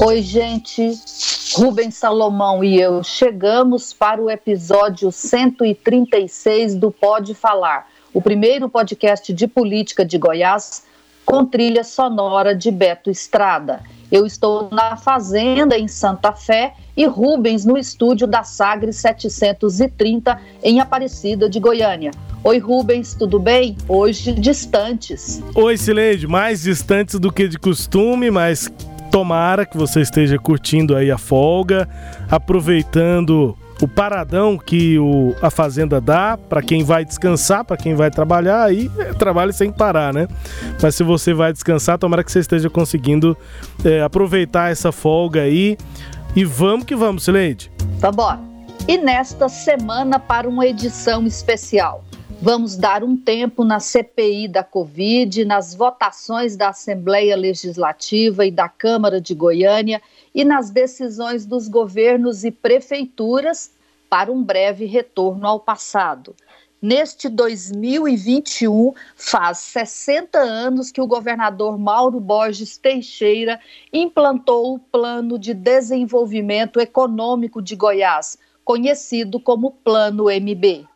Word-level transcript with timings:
Oi, 0.00 0.22
gente. 0.22 0.92
Rubens 1.56 1.96
Salomão 1.96 2.62
e 2.62 2.80
eu 2.80 3.02
chegamos 3.02 3.92
para 3.92 4.22
o 4.22 4.30
episódio 4.30 5.10
136 5.10 6.76
do 6.76 6.88
Pode 6.92 7.34
Falar, 7.34 7.88
o 8.14 8.22
primeiro 8.22 8.68
podcast 8.68 9.32
de 9.32 9.48
política 9.48 10.04
de 10.04 10.16
Goiás 10.16 10.84
com 11.26 11.44
trilha 11.44 11.82
sonora 11.82 12.54
de 12.54 12.70
Beto 12.70 13.10
Estrada. 13.10 13.82
Eu 14.10 14.24
estou 14.24 14.68
na 14.70 14.96
Fazenda, 14.96 15.76
em 15.76 15.88
Santa 15.88 16.32
Fé, 16.32 16.74
e 16.96 17.04
Rubens 17.04 17.64
no 17.64 17.76
estúdio 17.76 18.28
da 18.28 18.44
Sagre 18.44 18.92
730, 18.92 20.40
em 20.62 20.78
Aparecida 20.78 21.50
de 21.50 21.58
Goiânia. 21.58 22.12
Oi, 22.44 22.58
Rubens, 22.58 23.14
tudo 23.14 23.40
bem? 23.40 23.76
Hoje 23.88 24.32
distantes. 24.32 25.42
Oi, 25.56 25.76
Sileide, 25.76 26.28
mais 26.28 26.62
distantes 26.62 27.18
do 27.18 27.32
que 27.32 27.48
de 27.48 27.58
costume, 27.58 28.30
mas 28.30 28.70
tomara 29.10 29.66
que 29.66 29.76
você 29.76 30.00
esteja 30.00 30.38
curtindo 30.38 30.96
aí 30.96 31.10
a 31.10 31.18
folga, 31.18 31.88
aproveitando 32.30 33.56
o 33.80 33.86
paradão 33.86 34.58
que 34.58 34.98
o, 34.98 35.34
a 35.40 35.50
fazenda 35.50 36.00
dá 36.00 36.36
para 36.36 36.60
quem 36.62 36.82
vai 36.82 37.04
descansar, 37.04 37.64
para 37.64 37.76
quem 37.76 37.94
vai 37.94 38.10
trabalhar, 38.10 38.64
aí 38.64 38.90
é 38.98 39.12
trabalho 39.14 39.52
sem 39.52 39.70
parar, 39.70 40.12
né? 40.12 40.26
Mas 40.82 40.94
se 40.94 41.04
você 41.04 41.32
vai 41.32 41.52
descansar, 41.52 41.98
tomara 41.98 42.24
que 42.24 42.32
você 42.32 42.40
esteja 42.40 42.68
conseguindo 42.68 43.36
é, 43.84 44.02
aproveitar 44.02 44.70
essa 44.70 44.90
folga 44.90 45.42
aí. 45.42 45.76
E 46.34 46.44
vamos 46.44 46.84
que 46.84 46.94
vamos, 46.94 47.24
Sileide. 47.24 47.70
Tá 48.00 48.10
bom. 48.10 48.36
E 48.86 48.98
nesta 48.98 49.48
semana, 49.48 50.18
para 50.18 50.48
uma 50.48 50.66
edição 50.66 51.26
especial, 51.26 52.04
vamos 52.40 52.76
dar 52.76 53.02
um 53.02 53.16
tempo 53.16 53.64
na 53.64 53.80
CPI 53.80 54.46
da 54.46 54.62
Covid, 54.62 55.44
nas 55.44 55.74
votações 55.74 56.56
da 56.56 56.68
Assembleia 56.68 57.36
Legislativa 57.36 58.46
e 58.46 58.50
da 58.50 58.68
Câmara 58.68 59.20
de 59.20 59.34
Goiânia 59.34 60.00
e 60.32 60.44
nas 60.44 60.70
decisões 60.70 61.44
dos 61.44 61.66
governos 61.66 62.44
e 62.44 62.50
prefeituras 62.52 63.72
para 64.08 64.30
um 64.30 64.42
breve 64.42 64.84
retorno 64.84 65.46
ao 65.46 65.58
passado. 65.58 66.34
Neste 66.80 67.28
2021, 67.28 68.94
faz 69.16 69.58
60 69.58 70.38
anos 70.38 70.92
que 70.92 71.00
o 71.00 71.08
governador 71.08 71.76
Mauro 71.76 72.20
Borges 72.20 72.78
Teixeira 72.78 73.58
implantou 73.92 74.76
o 74.76 74.78
Plano 74.78 75.40
de 75.40 75.52
Desenvolvimento 75.52 76.78
Econômico 76.78 77.60
de 77.60 77.74
Goiás, 77.74 78.38
conhecido 78.64 79.40
como 79.40 79.72
Plano 79.72 80.30
MB. 80.30 80.86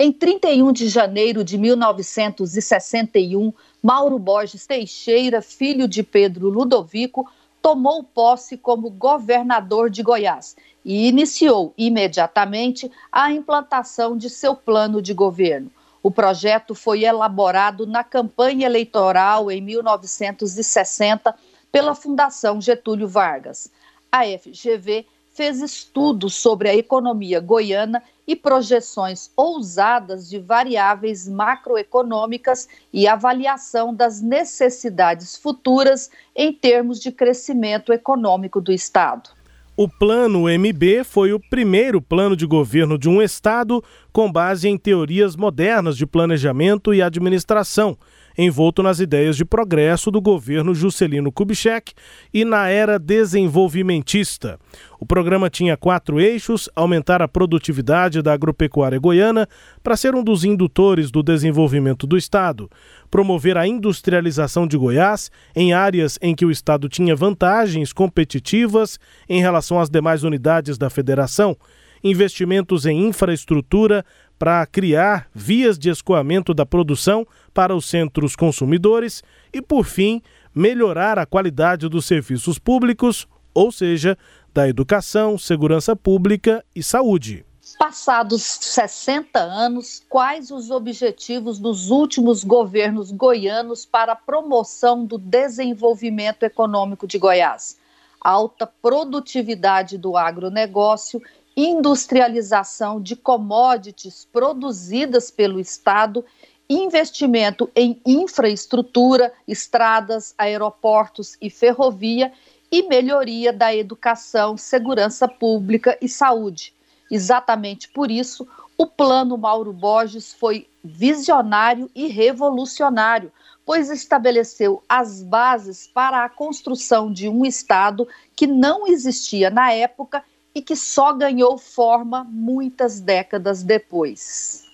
Em 0.00 0.12
31 0.12 0.70
de 0.70 0.86
janeiro 0.86 1.42
de 1.42 1.58
1961, 1.58 3.52
Mauro 3.82 4.16
Borges 4.16 4.64
Teixeira, 4.64 5.42
filho 5.42 5.88
de 5.88 6.04
Pedro 6.04 6.48
Ludovico, 6.48 7.28
tomou 7.60 8.04
posse 8.04 8.56
como 8.56 8.90
governador 8.90 9.90
de 9.90 10.04
Goiás 10.04 10.54
e 10.84 11.08
iniciou 11.08 11.74
imediatamente 11.76 12.88
a 13.10 13.32
implantação 13.32 14.16
de 14.16 14.30
seu 14.30 14.54
plano 14.54 15.02
de 15.02 15.12
governo. 15.12 15.68
O 16.00 16.12
projeto 16.12 16.76
foi 16.76 17.02
elaborado 17.02 17.84
na 17.84 18.04
campanha 18.04 18.66
eleitoral 18.66 19.50
em 19.50 19.60
1960 19.60 21.34
pela 21.72 21.96
Fundação 21.96 22.60
Getúlio 22.60 23.08
Vargas. 23.08 23.68
A 24.12 24.22
FGV 24.24 25.06
fez 25.38 25.62
estudos 25.62 26.34
sobre 26.34 26.68
a 26.68 26.74
economia 26.74 27.38
goiana 27.38 28.02
e 28.26 28.34
projeções 28.34 29.30
ousadas 29.36 30.28
de 30.28 30.40
variáveis 30.40 31.28
macroeconômicas 31.28 32.68
e 32.92 33.06
avaliação 33.06 33.94
das 33.94 34.20
necessidades 34.20 35.36
futuras 35.36 36.10
em 36.34 36.52
termos 36.52 36.98
de 36.98 37.12
crescimento 37.12 37.92
econômico 37.92 38.60
do 38.60 38.72
Estado. 38.72 39.30
O 39.76 39.88
Plano 39.88 40.48
MB 40.48 41.04
foi 41.04 41.32
o 41.32 41.38
primeiro 41.38 42.02
plano 42.02 42.34
de 42.34 42.44
governo 42.44 42.98
de 42.98 43.08
um 43.08 43.22
Estado 43.22 43.80
com 44.12 44.32
base 44.32 44.68
em 44.68 44.76
teorias 44.76 45.36
modernas 45.36 45.96
de 45.96 46.04
planejamento 46.04 46.92
e 46.92 47.00
administração 47.00 47.96
envolto 48.38 48.84
nas 48.84 49.00
ideias 49.00 49.36
de 49.36 49.44
progresso 49.44 50.12
do 50.12 50.20
governo 50.20 50.72
Juscelino 50.72 51.32
Kubitschek 51.32 51.92
e 52.32 52.44
na 52.44 52.68
era 52.68 52.96
desenvolvimentista. 52.96 54.60
O 55.00 55.04
programa 55.04 55.50
tinha 55.50 55.76
quatro 55.76 56.20
eixos: 56.20 56.70
aumentar 56.76 57.20
a 57.20 57.26
produtividade 57.26 58.22
da 58.22 58.32
agropecuária 58.32 58.98
goiana 58.98 59.48
para 59.82 59.96
ser 59.96 60.14
um 60.14 60.22
dos 60.22 60.44
indutores 60.44 61.10
do 61.10 61.22
desenvolvimento 61.22 62.06
do 62.06 62.16
Estado, 62.16 62.70
promover 63.10 63.56
a 63.56 63.66
industrialização 63.66 64.68
de 64.68 64.78
Goiás 64.78 65.30
em 65.56 65.72
áreas 65.72 66.16
em 66.22 66.34
que 66.34 66.46
o 66.46 66.50
Estado 66.50 66.88
tinha 66.88 67.16
vantagens 67.16 67.92
competitivas 67.92 69.00
em 69.28 69.40
relação 69.40 69.80
às 69.80 69.90
demais 69.90 70.22
unidades 70.22 70.78
da 70.78 70.88
federação, 70.88 71.56
investimentos 72.04 72.86
em 72.86 73.08
infraestrutura 73.08 74.04
para 74.38 74.64
criar 74.66 75.28
vias 75.34 75.78
de 75.78 75.90
escoamento 75.90 76.54
da 76.54 76.64
produção 76.64 77.26
para 77.52 77.74
os 77.74 77.86
centros 77.86 78.36
consumidores 78.36 79.22
e, 79.52 79.60
por 79.60 79.84
fim, 79.84 80.22
melhorar 80.54 81.18
a 81.18 81.26
qualidade 81.26 81.88
dos 81.88 82.06
serviços 82.06 82.58
públicos, 82.58 83.26
ou 83.52 83.72
seja, 83.72 84.16
da 84.54 84.68
educação, 84.68 85.36
segurança 85.36 85.96
pública 85.96 86.64
e 86.74 86.82
saúde. 86.82 87.44
Passados 87.78 88.42
60 88.42 89.38
anos, 89.38 90.02
quais 90.08 90.50
os 90.50 90.70
objetivos 90.70 91.58
dos 91.58 91.90
últimos 91.90 92.42
governos 92.42 93.10
goianos 93.10 93.84
para 93.84 94.12
a 94.12 94.16
promoção 94.16 95.04
do 95.04 95.18
desenvolvimento 95.18 96.44
econômico 96.44 97.06
de 97.06 97.18
Goiás? 97.18 97.76
Alta 98.20 98.66
produtividade 98.66 99.98
do 99.98 100.16
agronegócio 100.16 101.22
industrialização 101.58 103.02
de 103.02 103.16
commodities 103.16 104.24
produzidas 104.32 105.28
pelo 105.28 105.58
Estado, 105.58 106.24
investimento 106.70 107.68
em 107.74 108.00
infraestrutura, 108.06 109.32
estradas, 109.46 110.32
aeroportos 110.38 111.36
e 111.42 111.50
ferrovia 111.50 112.32
e 112.70 112.84
melhoria 112.84 113.52
da 113.52 113.74
educação, 113.74 114.56
segurança 114.56 115.26
pública 115.26 115.98
e 116.00 116.08
saúde. 116.08 116.72
Exatamente 117.10 117.88
por 117.88 118.08
isso, 118.08 118.46
o 118.76 118.86
Plano 118.86 119.36
Mauro 119.36 119.72
Borges 119.72 120.32
foi 120.32 120.68
visionário 120.84 121.90
e 121.92 122.06
revolucionário, 122.06 123.32
pois 123.66 123.90
estabeleceu 123.90 124.80
as 124.88 125.24
bases 125.24 125.88
para 125.92 126.24
a 126.24 126.28
construção 126.28 127.12
de 127.12 127.28
um 127.28 127.44
Estado 127.44 128.06
que 128.36 128.46
não 128.46 128.86
existia 128.86 129.50
na 129.50 129.72
época 129.72 130.22
e 130.58 130.62
que 130.62 130.74
só 130.74 131.12
ganhou 131.12 131.56
forma 131.56 132.26
muitas 132.28 132.98
décadas 132.98 133.62
depois. 133.62 134.64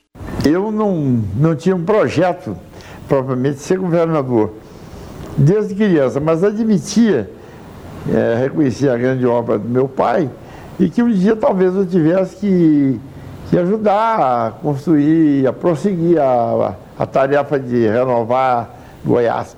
Eu 0.43 0.73
não, 0.73 1.23
não 1.37 1.55
tinha 1.55 1.77
um 1.77 1.85
projeto 1.85 2.57
propriamente 3.07 3.57
de 3.57 3.61
ser 3.61 3.79
governador 3.79 4.55
desde 5.37 5.75
criança, 5.75 6.19
mas 6.21 6.43
admitia, 6.43 7.31
é, 8.11 8.39
reconhecia 8.41 8.95
a 8.95 8.97
grande 8.97 9.27
obra 9.27 9.59
do 9.59 9.69
meu 9.69 9.87
pai 9.87 10.31
e 10.81 10.89
que 10.89 11.03
um 11.03 11.11
dia 11.11 11.37
talvez 11.37 11.75
eu 11.75 11.85
tivesse 11.85 12.37
que, 12.37 12.99
que 13.51 13.59
ajudar 13.59 14.21
a 14.21 14.51
construir, 14.53 15.47
a 15.47 15.53
prosseguir 15.53 16.19
a, 16.19 16.77
a 16.99 17.05
tarefa 17.05 17.61
de 17.61 17.87
renovar 17.87 18.71
Goiás. 19.05 19.55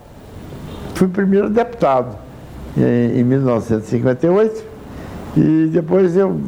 Fui 0.97 1.07
primeiro 1.07 1.49
deputado 1.49 2.19
em, 2.77 3.21
em 3.21 3.23
1958 3.23 4.66
e 5.37 5.69
depois 5.69 6.17
eu 6.17 6.41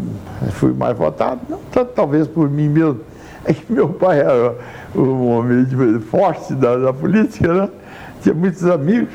fui 0.53 0.73
mais 0.73 0.97
votado, 0.97 1.41
não 1.49 1.61
tanto 1.71 1.93
talvez 1.93 2.27
por 2.27 2.49
mim 2.49 2.69
mesmo, 2.69 3.01
é 3.45 3.53
que 3.53 3.71
meu 3.71 3.89
pai 3.91 4.21
era 4.21 4.57
um 4.95 5.29
homem 5.29 5.67
forte 6.01 6.55
da, 6.55 6.77
da 6.77 6.93
política, 6.93 7.53
né? 7.53 7.69
tinha 8.23 8.35
muitos 8.35 8.65
amigos, 8.65 9.13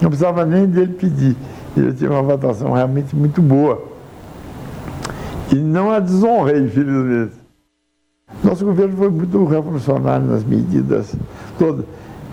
não 0.00 0.08
precisava 0.08 0.44
nem 0.44 0.66
dele 0.66 0.94
pedir. 0.94 1.36
Ele 1.76 1.92
tinha 1.92 2.10
uma 2.10 2.22
votação 2.22 2.72
realmente 2.72 3.14
muito 3.14 3.40
boa. 3.40 3.82
E 5.50 5.56
não 5.56 5.90
a 5.90 6.00
desonrei, 6.00 6.60
infelizmente. 6.60 7.32
nosso 8.42 8.64
governo 8.64 8.96
foi 8.96 9.10
muito 9.10 9.44
revolucionário 9.44 10.26
nas 10.26 10.44
medidas 10.44 11.14
todas 11.58 11.84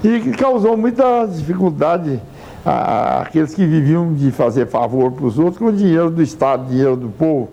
e 0.04 0.32
causou 0.32 0.78
muita 0.78 1.26
dificuldade 1.26 2.22
àqueles 2.66 3.54
que 3.54 3.66
viviam 3.66 4.14
de 4.14 4.32
fazer 4.32 4.68
favor 4.68 5.12
para 5.12 5.26
os 5.26 5.38
outros 5.40 5.58
com 5.58 5.66
o 5.66 5.74
dinheiro 5.74 6.10
do 6.10 6.22
Estado, 6.22 6.68
dinheiro 6.68 6.96
do 6.96 7.10
povo. 7.10 7.50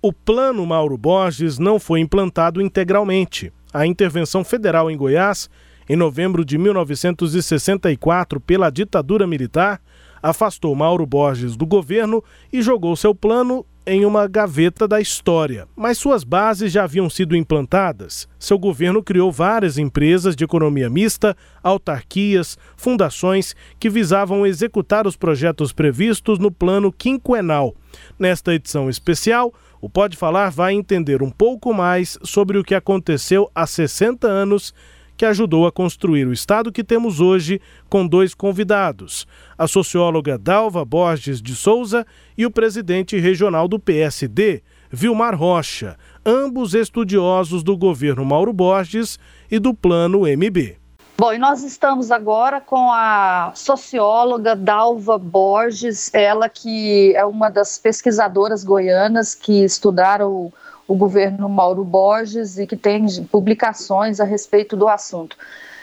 O 0.00 0.12
plano 0.12 0.64
Mauro 0.64 0.96
Borges 0.96 1.58
não 1.58 1.80
foi 1.80 2.00
implantado 2.00 2.62
integralmente. 2.62 3.52
A 3.72 3.86
intervenção 3.86 4.44
federal 4.44 4.90
em 4.90 4.96
Goiás, 4.96 5.50
em 5.88 5.96
novembro 5.96 6.44
de 6.44 6.56
1964, 6.56 8.40
pela 8.40 8.70
ditadura 8.70 9.26
militar, 9.26 9.80
afastou 10.22 10.74
Mauro 10.74 11.06
Borges 11.06 11.56
do 11.56 11.66
governo 11.66 12.22
e 12.52 12.62
jogou 12.62 12.94
seu 12.96 13.14
plano 13.14 13.64
em 13.88 14.04
uma 14.04 14.28
gaveta 14.28 14.86
da 14.86 15.00
história. 15.00 15.66
Mas 15.74 15.96
suas 15.96 16.22
bases 16.22 16.70
já 16.70 16.84
haviam 16.84 17.08
sido 17.08 17.34
implantadas. 17.34 18.28
Seu 18.38 18.58
governo 18.58 19.02
criou 19.02 19.32
várias 19.32 19.78
empresas 19.78 20.36
de 20.36 20.44
economia 20.44 20.90
mista, 20.90 21.34
autarquias, 21.62 22.58
fundações 22.76 23.56
que 23.80 23.88
visavam 23.88 24.46
executar 24.46 25.06
os 25.06 25.16
projetos 25.16 25.72
previstos 25.72 26.38
no 26.38 26.50
plano 26.50 26.92
quinquenal. 26.92 27.74
Nesta 28.18 28.52
edição 28.52 28.90
especial, 28.90 29.54
o 29.80 29.88
Pode 29.88 30.18
Falar 30.18 30.50
vai 30.50 30.74
entender 30.74 31.22
um 31.22 31.30
pouco 31.30 31.72
mais 31.72 32.18
sobre 32.22 32.58
o 32.58 32.64
que 32.64 32.74
aconteceu 32.74 33.50
há 33.54 33.66
60 33.66 34.28
anos 34.28 34.74
que 35.18 35.26
ajudou 35.26 35.66
a 35.66 35.72
construir 35.72 36.28
o 36.28 36.32
estado 36.32 36.70
que 36.70 36.84
temos 36.84 37.20
hoje, 37.20 37.60
com 37.90 38.06
dois 38.06 38.34
convidados: 38.34 39.26
a 39.58 39.66
socióloga 39.66 40.38
Dalva 40.38 40.84
Borges 40.84 41.42
de 41.42 41.56
Souza 41.56 42.06
e 42.36 42.46
o 42.46 42.50
presidente 42.50 43.18
regional 43.18 43.66
do 43.66 43.80
PSD, 43.80 44.62
Vilmar 44.90 45.36
Rocha, 45.36 45.98
ambos 46.24 46.72
estudiosos 46.72 47.64
do 47.64 47.76
governo 47.76 48.24
Mauro 48.24 48.52
Borges 48.52 49.18
e 49.50 49.58
do 49.58 49.74
Plano 49.74 50.20
MB. 50.20 50.78
Bom, 51.20 51.32
e 51.32 51.38
nós 51.38 51.64
estamos 51.64 52.12
agora 52.12 52.60
com 52.60 52.92
a 52.92 53.50
socióloga 53.52 54.54
Dalva 54.54 55.18
Borges, 55.18 56.14
ela 56.14 56.48
que 56.48 57.12
é 57.16 57.24
uma 57.24 57.50
das 57.50 57.76
pesquisadoras 57.76 58.62
goianas 58.62 59.34
que 59.34 59.64
estudaram 59.64 60.52
o 60.88 60.94
governo 60.94 61.48
Mauro 61.48 61.84
Borges 61.84 62.58
e 62.58 62.66
que 62.66 62.76
tem 62.76 63.06
publicações 63.24 64.18
a 64.18 64.24
respeito 64.24 64.74
do 64.74 64.88
assunto. 64.88 65.36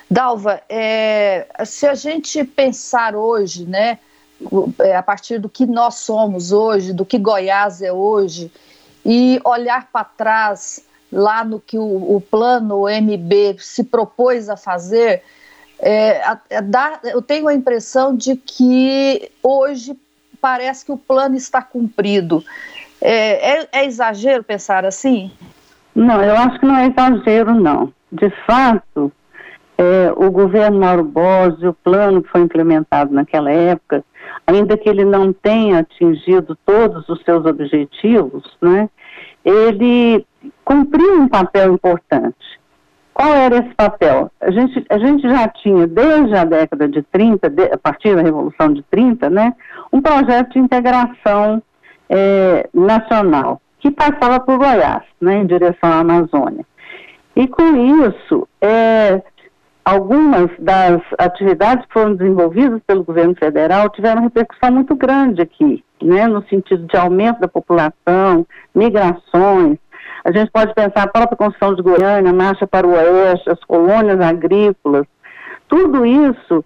Dalva, 0.10 0.62
é, 0.68 1.48
se 1.64 1.86
a 1.86 1.94
gente 1.94 2.44
pensar 2.44 3.16
hoje, 3.16 3.66
né, 3.66 4.00
é, 4.80 4.96
a 4.96 5.04
partir 5.04 5.40
do 5.40 5.48
que 5.48 5.66
nós 5.66 5.96
somos 5.96 6.52
hoje, 6.52 6.92
do 6.92 7.06
que 7.06 7.20
Goiás 7.20 7.82
é 7.82 7.94
hoje, 7.94 8.52
e 9.06 9.40
olhar 9.46 9.90
para 9.92 10.04
trás 10.04 10.84
lá 11.12 11.44
no 11.44 11.60
que 11.60 11.78
o, 11.78 12.16
o 12.16 12.20
plano 12.20 12.86
MB 12.90 13.58
se 13.60 13.84
propôs 13.84 14.50
a 14.50 14.58
fazer, 14.58 15.22
é, 15.80 16.20
dá, 16.64 17.00
eu 17.04 17.22
tenho 17.22 17.48
a 17.48 17.54
impressão 17.54 18.16
de 18.16 18.36
que 18.36 19.32
hoje 19.44 19.96
parece 20.42 20.86
que 20.86 20.92
o 20.92 20.98
plano 20.98 21.36
está 21.36 21.62
cumprido. 21.62 22.44
É, 23.08 23.60
é, 23.60 23.68
é, 23.72 23.86
exagero 23.86 24.44
pensar 24.44 24.84
assim? 24.84 25.32
Não, 25.94 26.24
eu 26.24 26.36
acho 26.36 26.60
que 26.60 26.66
não 26.66 26.76
é 26.76 26.88
exagero, 26.88 27.54
não. 27.54 27.94
De 28.12 28.32
fato, 28.48 29.12
é, 29.78 30.12
o 30.16 30.32
governo 30.32 30.80
Mauro 30.80 31.04
Borges, 31.04 31.62
o 31.62 31.72
plano 31.72 32.24
que 32.24 32.30
foi 32.30 32.42
implementado 32.42 33.14
naquela 33.14 33.52
época, 33.52 34.04
ainda 34.48 34.76
que 34.76 34.90
ele 34.90 35.06
não 35.06 35.32
tenha 35.32 35.80
atingido 35.80 36.58
todos 36.66 37.08
os 37.08 37.22
seus 37.22 37.46
objetivos, 37.46 38.44
né, 38.60 38.90
ele 39.46 40.26
cumpriu 40.64 41.22
um 41.22 41.28
papel 41.28 41.76
importante. 41.76 42.60
Qual 43.14 43.32
era 43.36 43.58
esse 43.58 43.74
papel? 43.76 44.32
A 44.42 44.50
gente, 44.50 44.84
a 44.90 44.98
gente 44.98 45.22
já 45.22 45.48
tinha, 45.48 45.86
desde 45.86 46.36
a 46.36 46.44
década 46.44 46.88
de 46.88 47.04
30, 47.04 47.52
de, 47.52 47.66
a 47.66 47.78
partir 47.78 48.16
da 48.16 48.24
Revolução 48.24 48.74
de 48.74 48.82
30, 48.90 49.30
né, 49.30 49.54
um 49.94 50.02
projeto 50.02 50.54
de 50.54 50.60
integração 50.60 51.62
é, 52.10 52.70
nacional, 52.74 53.62
que 53.80 53.92
passava 53.92 54.40
por 54.40 54.58
Goiás, 54.58 55.04
né, 55.22 55.38
em 55.38 55.46
direção 55.46 55.92
à 55.92 56.00
Amazônia. 56.00 56.66
E 57.36 57.48
com 57.48 57.76
isso, 58.06 58.48
é, 58.62 59.22
algumas 59.84 60.50
das 60.58 61.02
atividades 61.18 61.86
que 61.86 61.94
foram 61.94 62.16
desenvolvidas 62.16 62.82
pelo 62.88 63.04
governo 63.04 63.36
federal 63.36 63.90
tiveram 63.90 64.24
repercussão 64.24 64.72
muito 64.72 64.96
grande 64.96 65.42
aqui, 65.42 65.84
né, 66.02 66.28
no 66.28 66.44
sentido 66.48 66.88
de 66.88 66.98
aumento 66.98 67.40
da 67.40 67.48
população, 67.48 68.46
migrações. 68.74 69.78
A 70.24 70.32
gente 70.32 70.50
pode 70.52 70.74
pensar 70.74 71.04
a 71.04 71.08
própria 71.08 71.38
construção 71.38 71.76
de 71.76 71.84
Goiânia, 71.84 72.34
marcha 72.34 72.66
para 72.66 72.88
o 72.88 72.94
oeste, 72.94 73.50
as 73.50 73.64
colônias 73.66 74.20
agrícolas. 74.20 75.06
Tudo 75.68 76.04
isso 76.06 76.64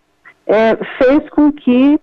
é, 0.48 0.78
fez 0.98 1.30
com 1.32 1.52
que 1.52 2.00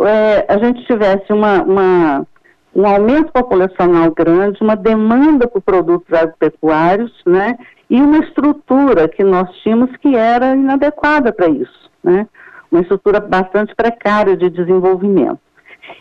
é, 0.00 0.46
a 0.48 0.58
gente 0.58 0.84
tivesse 0.86 1.32
uma, 1.32 1.62
uma 1.62 2.26
um 2.74 2.86
aumento 2.86 3.32
populacional 3.32 4.10
grande, 4.12 4.62
uma 4.62 4.74
demanda 4.76 5.46
por 5.46 5.60
produtos 5.60 6.12
agropecuários, 6.12 7.12
né, 7.26 7.58
e 7.88 8.00
uma 8.00 8.18
estrutura 8.18 9.08
que 9.08 9.22
nós 9.22 9.50
tínhamos 9.62 9.94
que 9.98 10.16
era 10.16 10.54
inadequada 10.54 11.32
para 11.32 11.48
isso, 11.48 11.90
né, 12.02 12.26
uma 12.70 12.80
estrutura 12.80 13.20
bastante 13.20 13.74
precária 13.74 14.36
de 14.36 14.48
desenvolvimento. 14.48 15.38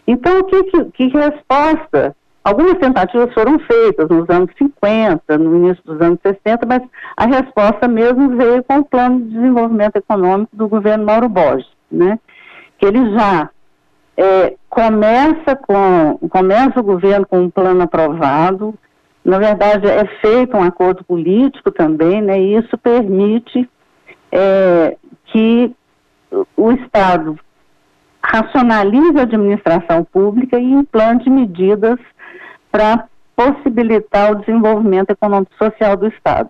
Então, 0.08 0.44
que, 0.44 0.64
que, 0.64 0.86
que 0.92 1.08
resposta? 1.08 2.16
Algumas 2.44 2.80
tentativas 2.80 3.32
foram 3.36 3.60
feitas 3.60 4.10
nos 4.10 4.28
anos 4.30 4.50
50, 4.58 5.38
no 5.38 5.58
início 5.58 5.84
dos 5.84 6.02
anos 6.02 6.18
60, 6.24 6.66
mas 6.66 6.82
a 7.16 7.28
resposta 7.28 7.88
mesmo 7.88 8.36
veio 8.36 8.64
com 8.64 8.80
o 8.80 8.86
plano 8.86 9.22
de 9.22 9.34
desenvolvimento 9.34 9.98
econômico 9.98 10.56
do 10.56 10.68
governo 10.68 11.06
Mauro 11.06 11.30
Borges, 11.30 11.70
né, 11.92 12.18
que 12.80 12.86
ele 12.86 13.12
já 13.12 13.50
é, 14.18 14.56
começa 14.70 15.56
com 15.56 16.18
começa 16.30 16.80
o 16.80 16.84
governo 16.84 17.26
com 17.26 17.42
um 17.42 17.50
plano 17.50 17.82
aprovado. 17.84 18.74
Na 19.24 19.38
verdade, 19.38 19.88
é 19.88 20.06
feito 20.20 20.58
um 20.58 20.64
acordo 20.64 21.04
político 21.04 21.72
também, 21.72 22.22
né? 22.22 22.40
E 22.40 22.56
isso 22.58 22.78
permite 22.78 23.70
é, 24.32 24.98
que 25.26 25.76
o 26.56 26.72
Estado 26.72 27.38
racionalize 28.24 29.18
a 29.18 29.24
administração 29.24 30.04
pública 30.04 30.60
e 30.60 30.72
implante 30.72 31.30
medidas 31.30 32.00
para 32.72 33.08
possibilitar 33.36 34.32
o 34.32 34.36
desenvolvimento 34.36 35.10
econômico 35.10 35.52
e 35.54 35.64
social 35.64 35.98
do 35.98 36.08
Estado. 36.08 36.50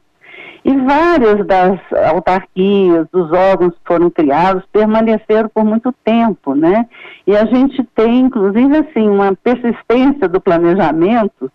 E 0.63 0.78
várias 0.78 1.46
das 1.48 1.80
autarquias, 2.12 3.08
dos 3.12 3.32
órgãos 3.32 3.74
que 3.74 3.82
foram 3.84 4.12
criados, 4.12 4.63
permaneceram 4.72 5.50
por 5.50 5.65
muito 5.65 5.91
tempo, 6.03 6.53
né? 6.53 6.88
E 7.25 7.36
a 7.36 7.46
gente 7.46 7.84
tem, 7.96 8.20
inclusive, 8.20 8.77
assim, 8.77 9.10
uma 9.10 9.36
persistência 9.36 10.27
do 10.27 10.39
planejamento 10.39 11.51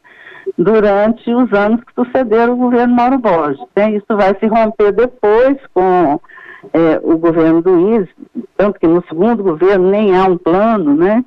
durante 0.59 1.33
os 1.33 1.53
anos 1.53 1.81
que 1.85 1.95
sucederam 1.95 2.55
o 2.55 2.57
governo 2.57 2.95
Mauro 2.95 3.19
Borges. 3.19 3.65
Né? 3.77 3.93
Isso 3.93 4.07
vai 4.09 4.35
se 4.39 4.47
romper 4.47 4.93
depois 4.93 5.57
com 5.73 6.21
é, 6.73 7.01
o 7.03 7.17
governo 7.19 7.63
do 7.63 8.09
tanto 8.57 8.81
que 8.81 8.87
no 8.87 9.05
segundo 9.07 9.43
governo 9.43 9.91
nem 9.91 10.17
há 10.17 10.25
um 10.25 10.39
plano, 10.39 10.95
né? 10.97 11.25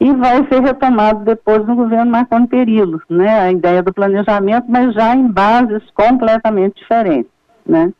E 0.00 0.12
vai 0.12 0.46
ser 0.48 0.60
retomado 0.60 1.24
depois 1.24 1.66
no 1.66 1.76
governo 1.76 2.10
Marconi 2.10 2.46
Perillo, 2.46 3.00
né, 3.08 3.40
a 3.40 3.52
ideia 3.52 3.82
do 3.82 3.92
planejamento, 3.92 4.66
mas 4.68 4.94
já 4.94 5.14
em 5.14 5.28
bases 5.28 5.82
completamente 5.94 6.76
diferentes, 6.76 7.30
né. 7.66 7.92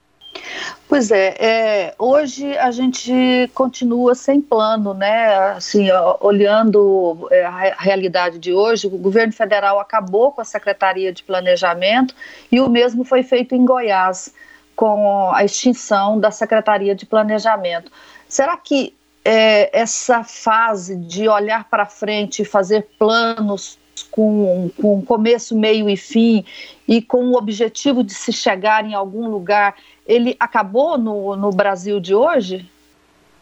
Pois 0.89 1.11
é, 1.11 1.35
é, 1.39 1.95
hoje 1.99 2.57
a 2.59 2.71
gente 2.71 3.51
continua 3.55 4.15
sem 4.15 4.41
plano, 4.41 4.93
né? 4.93 5.35
Assim, 5.53 5.89
olhando 6.21 7.29
é, 7.31 7.45
a 7.45 7.77
realidade 7.79 8.39
de 8.39 8.53
hoje, 8.53 8.87
o 8.87 8.91
governo 8.91 9.33
federal 9.33 9.81
acabou 9.81 10.33
com 10.33 10.41
a 10.41 10.45
Secretaria 10.45 11.13
de 11.13 11.23
Planejamento 11.23 12.15
e 12.51 12.61
o 12.61 12.69
mesmo 12.69 13.05
foi 13.05 13.23
feito 13.23 13.55
em 13.55 13.65
Goiás, 13.65 14.35
com 14.77 15.31
a 15.33 15.45
extinção 15.45 16.19
da 16.19 16.31
Secretaria 16.31 16.95
de 16.95 17.07
Planejamento. 17.07 17.91
Será 18.29 18.57
que 18.57 18.95
é, 19.25 19.79
essa 19.79 20.23
fase 20.23 20.97
de 20.97 21.29
olhar 21.29 21.65
para 21.65 21.87
frente 21.87 22.43
e 22.43 22.45
fazer 22.45 22.87
planos 22.99 23.79
com, 24.11 24.71
com 24.81 25.03
começo, 25.03 25.57
meio 25.57 25.89
e 25.89 25.97
fim 25.97 26.45
e 26.87 27.01
com 27.01 27.29
o 27.29 27.37
objetivo 27.37 28.05
de 28.05 28.13
se 28.13 28.33
chegar 28.33 28.85
em 28.85 28.95
algum 28.95 29.29
lugar, 29.29 29.75
ele 30.07 30.37
acabou 30.39 30.99
no, 30.99 31.35
no 31.37 31.51
Brasil 31.51 31.99
de 31.99 32.15
hoje? 32.15 32.69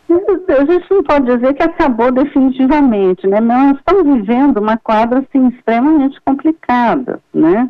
A 0.09 0.65
gente 0.65 0.91
não 0.91 1.03
pode 1.03 1.27
dizer 1.27 1.55
que 1.55 1.63
acabou 1.63 2.13
definitivamente, 2.13 3.27
né? 3.27 3.41
Nós 3.41 3.79
estamos 3.79 4.15
vivendo 4.15 4.59
uma 4.59 4.77
quadra 4.77 5.21
assim, 5.21 5.49
extremamente 5.49 6.21
complicada, 6.21 7.19
né? 7.33 7.69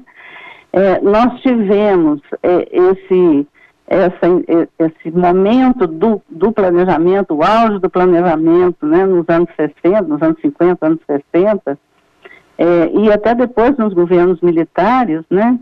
É, 0.73 1.01
nós 1.01 1.41
tivemos 1.41 2.21
é, 2.43 2.69
esse 2.73 3.47
essa, 3.93 4.27
esse 4.79 5.11
momento 5.11 5.87
do, 5.87 6.23
do 6.31 6.51
planejamento, 6.51 7.35
o 7.35 7.43
auge 7.43 7.79
do 7.79 7.91
planejamento, 7.91 8.87
né, 8.87 9.05
nos 9.05 9.29
anos 9.29 9.49
60, 9.55 10.03
nos 10.03 10.23
anos 10.23 10.41
50, 10.41 10.87
anos 10.87 11.01
60, 11.07 11.79
é, 12.57 12.91
e 12.95 13.13
até 13.13 13.35
depois 13.35 13.77
nos 13.77 13.93
governos 13.93 14.41
militares, 14.41 15.23
né, 15.31 15.59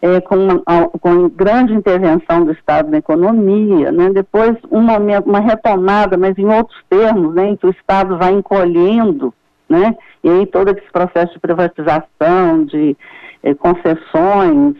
é, 0.00 0.20
com, 0.20 0.62
com 1.00 1.28
grande 1.30 1.72
intervenção 1.72 2.44
do 2.44 2.52
Estado 2.52 2.90
na 2.90 2.98
economia, 2.98 3.90
né? 3.90 4.10
depois 4.10 4.54
um 4.70 4.82
momento, 4.82 5.28
uma 5.28 5.40
retomada, 5.40 6.18
mas 6.18 6.36
em 6.36 6.44
outros 6.44 6.78
termos, 6.90 7.34
né, 7.34 7.48
em 7.48 7.56
que 7.56 7.66
o 7.66 7.70
Estado 7.70 8.18
vai 8.18 8.34
encolhendo, 8.34 9.32
né? 9.66 9.96
e 10.22 10.28
aí 10.28 10.46
todo 10.46 10.68
esse 10.68 10.92
processo 10.92 11.32
de 11.32 11.40
privatização, 11.40 12.66
de 12.66 12.94
eh, 13.42 13.54
concessões, 13.54 14.76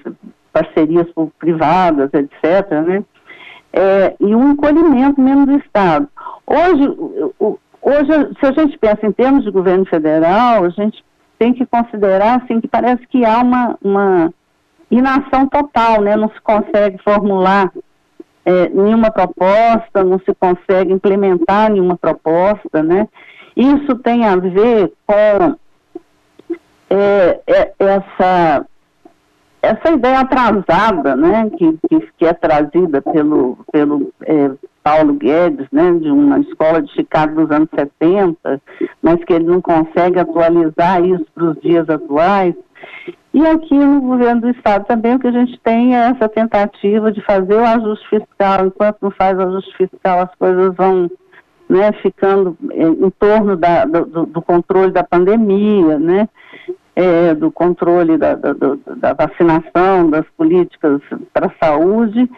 parcerias 0.54 1.08
privadas, 1.38 2.10
etc., 2.14 2.70
né? 2.86 3.04
É, 3.72 4.14
e 4.20 4.34
um 4.36 4.52
encolhimento 4.52 5.20
mesmo 5.20 5.46
do 5.46 5.56
Estado. 5.56 6.08
Hoje, 6.46 6.88
hoje, 7.82 8.36
se 8.38 8.46
a 8.46 8.52
gente 8.52 8.78
pensa 8.78 9.04
em 9.04 9.10
termos 9.10 9.42
de 9.42 9.50
governo 9.50 9.84
federal, 9.86 10.64
a 10.64 10.68
gente 10.68 11.04
tem 11.40 11.52
que 11.52 11.66
considerar 11.66 12.40
assim, 12.40 12.60
que 12.60 12.68
parece 12.68 13.04
que 13.08 13.24
há 13.24 13.42
uma, 13.42 13.76
uma 13.82 14.32
inação 14.88 15.48
total, 15.48 16.00
né? 16.02 16.16
Não 16.16 16.28
se 16.28 16.40
consegue 16.40 16.98
formular 17.02 17.72
é, 18.44 18.68
nenhuma 18.68 19.10
proposta, 19.10 20.04
não 20.04 20.20
se 20.20 20.32
consegue 20.38 20.92
implementar 20.92 21.72
nenhuma 21.72 21.96
proposta, 21.96 22.80
né? 22.80 23.08
Isso 23.56 23.96
tem 23.96 24.24
a 24.24 24.36
ver 24.36 24.92
com 25.04 25.56
é, 26.90 27.40
é, 27.46 27.72
essa 27.78 28.66
essa 29.64 29.92
ideia 29.92 30.20
atrasada, 30.20 31.16
né, 31.16 31.50
que, 31.56 31.78
que, 31.88 32.08
que 32.18 32.26
é 32.26 32.32
trazida 32.32 33.00
pelo, 33.02 33.58
pelo 33.72 34.12
é, 34.22 34.50
Paulo 34.82 35.14
Guedes, 35.14 35.66
né, 35.72 35.92
de 35.92 36.10
uma 36.10 36.38
escola 36.40 36.82
de 36.82 36.92
Chicago 36.92 37.40
dos 37.40 37.50
anos 37.50 37.68
70, 37.74 38.60
mas 39.02 39.24
que 39.24 39.32
ele 39.32 39.46
não 39.46 39.60
consegue 39.60 40.18
atualizar 40.18 41.04
isso 41.04 41.26
para 41.34 41.44
os 41.44 41.60
dias 41.60 41.88
atuais, 41.88 42.54
e 43.32 43.44
aqui 43.46 43.74
no 43.74 44.00
governo 44.00 44.42
do 44.42 44.50
Estado 44.50 44.84
também 44.84 45.16
o 45.16 45.18
que 45.18 45.26
a 45.26 45.32
gente 45.32 45.58
tem 45.58 45.96
é 45.96 46.10
essa 46.10 46.28
tentativa 46.28 47.10
de 47.10 47.20
fazer 47.22 47.54
o 47.54 47.64
ajuste 47.64 48.08
fiscal. 48.08 48.66
Enquanto 48.66 48.98
não 49.02 49.10
faz 49.10 49.36
o 49.36 49.42
ajuste 49.42 49.76
fiscal, 49.76 50.20
as 50.20 50.34
coisas 50.36 50.72
vão 50.76 51.10
né, 51.68 51.90
ficando 52.00 52.56
em 52.72 53.10
torno 53.18 53.56
da, 53.56 53.84
do, 53.86 54.26
do, 54.26 54.40
controle 54.40 54.92
da 54.92 55.02
pandemia, 55.02 55.98
né, 55.98 56.28
é, 56.96 57.34
do 57.34 57.50
controle 57.50 58.16
da, 58.16 58.34
da, 58.34 58.52
da 58.96 59.12
vacinação, 59.12 60.10
das 60.10 60.26
políticas 60.36 61.00
para 61.32 61.46
a 61.46 61.66
saúde 61.66 62.30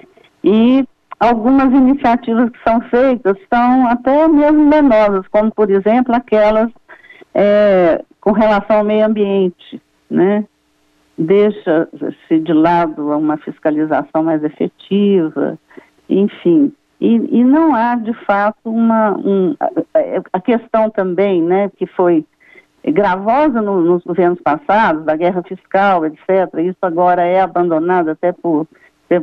e 0.42 0.86
algumas 1.18 1.72
iniciativas 1.72 2.50
que 2.50 2.58
são 2.62 2.80
feitas 2.82 3.36
são 3.52 3.88
até 3.88 4.26
mesmo 4.28 4.66
menosas, 4.66 5.26
como 5.28 5.50
por 5.50 5.70
exemplo 5.70 6.14
aquelas 6.14 6.70
é, 7.34 8.02
com 8.20 8.32
relação 8.32 8.78
ao 8.78 8.84
meio 8.84 9.06
ambiente, 9.06 9.80
né? 10.10 10.44
deixa-se 11.18 12.38
de 12.40 12.52
lado 12.52 13.08
uma 13.10 13.36
fiscalização 13.38 14.22
mais 14.22 14.42
efetiva, 14.44 15.58
enfim. 16.08 16.72
E, 17.00 17.14
e 17.14 17.44
não 17.44 17.75
há, 17.75 17.94
de 17.94 18.12
fato, 18.25 18.56
uma. 18.64 19.16
Um, 19.18 19.54
a, 20.32 20.40
questão 20.40 20.90
também, 20.90 21.42
né, 21.42 21.70
que 21.76 21.86
foi 21.86 22.25
gravosa 22.92 23.60
no, 23.60 23.80
nos 23.80 24.04
governos 24.04 24.40
passados, 24.40 25.04
da 25.04 25.16
guerra 25.16 25.42
fiscal, 25.42 26.06
etc., 26.06 26.28
isso 26.64 26.78
agora 26.82 27.24
é 27.24 27.40
abandonado 27.40 28.10
até 28.10 28.32
por, 28.32 28.66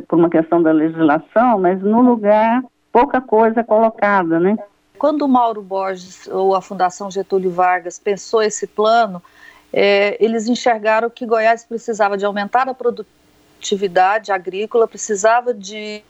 por 0.08 0.18
uma 0.18 0.28
questão 0.30 0.62
da 0.62 0.72
legislação, 0.72 1.58
mas 1.58 1.80
no 1.80 2.02
lugar 2.02 2.62
pouca 2.92 3.20
coisa 3.20 3.60
é 3.60 3.64
colocada, 3.64 4.38
né? 4.38 4.56
Quando 4.98 5.22
o 5.22 5.28
Mauro 5.28 5.60
Borges 5.60 6.28
ou 6.28 6.54
a 6.54 6.62
Fundação 6.62 7.10
Getúlio 7.10 7.50
Vargas 7.50 7.98
pensou 7.98 8.42
esse 8.42 8.66
plano, 8.66 9.22
é, 9.72 10.16
eles 10.24 10.46
enxergaram 10.46 11.10
que 11.10 11.26
Goiás 11.26 11.64
precisava 11.64 12.16
de 12.16 12.24
aumentar 12.24 12.68
a 12.68 12.74
produtividade 12.74 14.30
agrícola, 14.30 14.86
precisava 14.86 15.52
de, 15.52 16.02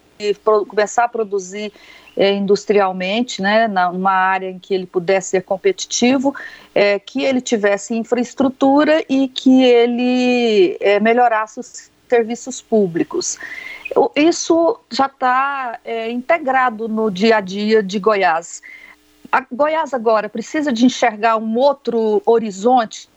começar 0.69 1.05
a 1.05 1.09
produzir 1.09 1.73
é, 2.17 2.33
industrialmente, 2.33 3.43
né, 3.43 3.67
numa 3.67 4.13
área 4.13 4.51
em 4.51 4.59
que 4.59 4.73
ele 4.73 4.87
pudesse 4.87 5.31
ser 5.31 5.43
competitivo, 5.43 6.35
é, 6.75 6.99
que 6.99 7.23
ele 7.23 7.41
tivesse 7.41 7.95
infraestrutura 7.95 9.05
e 9.09 9.29
que 9.29 9.65
ele 9.65 10.77
é, 10.81 11.01
melhorasse 11.01 11.59
os 11.59 11.91
serviços 12.09 12.61
públicos. 12.61 13.39
Isso 14.15 14.79
já 14.91 15.07
está 15.07 15.79
integrado 16.11 16.89
no 16.89 17.11
dia 17.11 17.37
a 17.37 17.41
dia 17.41 17.83
de 17.83 17.99
Goiás. 17.99 18.61
A 19.31 19.45
Goiás 19.51 19.93
agora 19.95 20.29
precisa 20.29 20.73
de 20.73 20.87
enxergar 20.87 21.37
um 21.37 21.57
outro 21.57 22.23
horizonte 22.25 23.09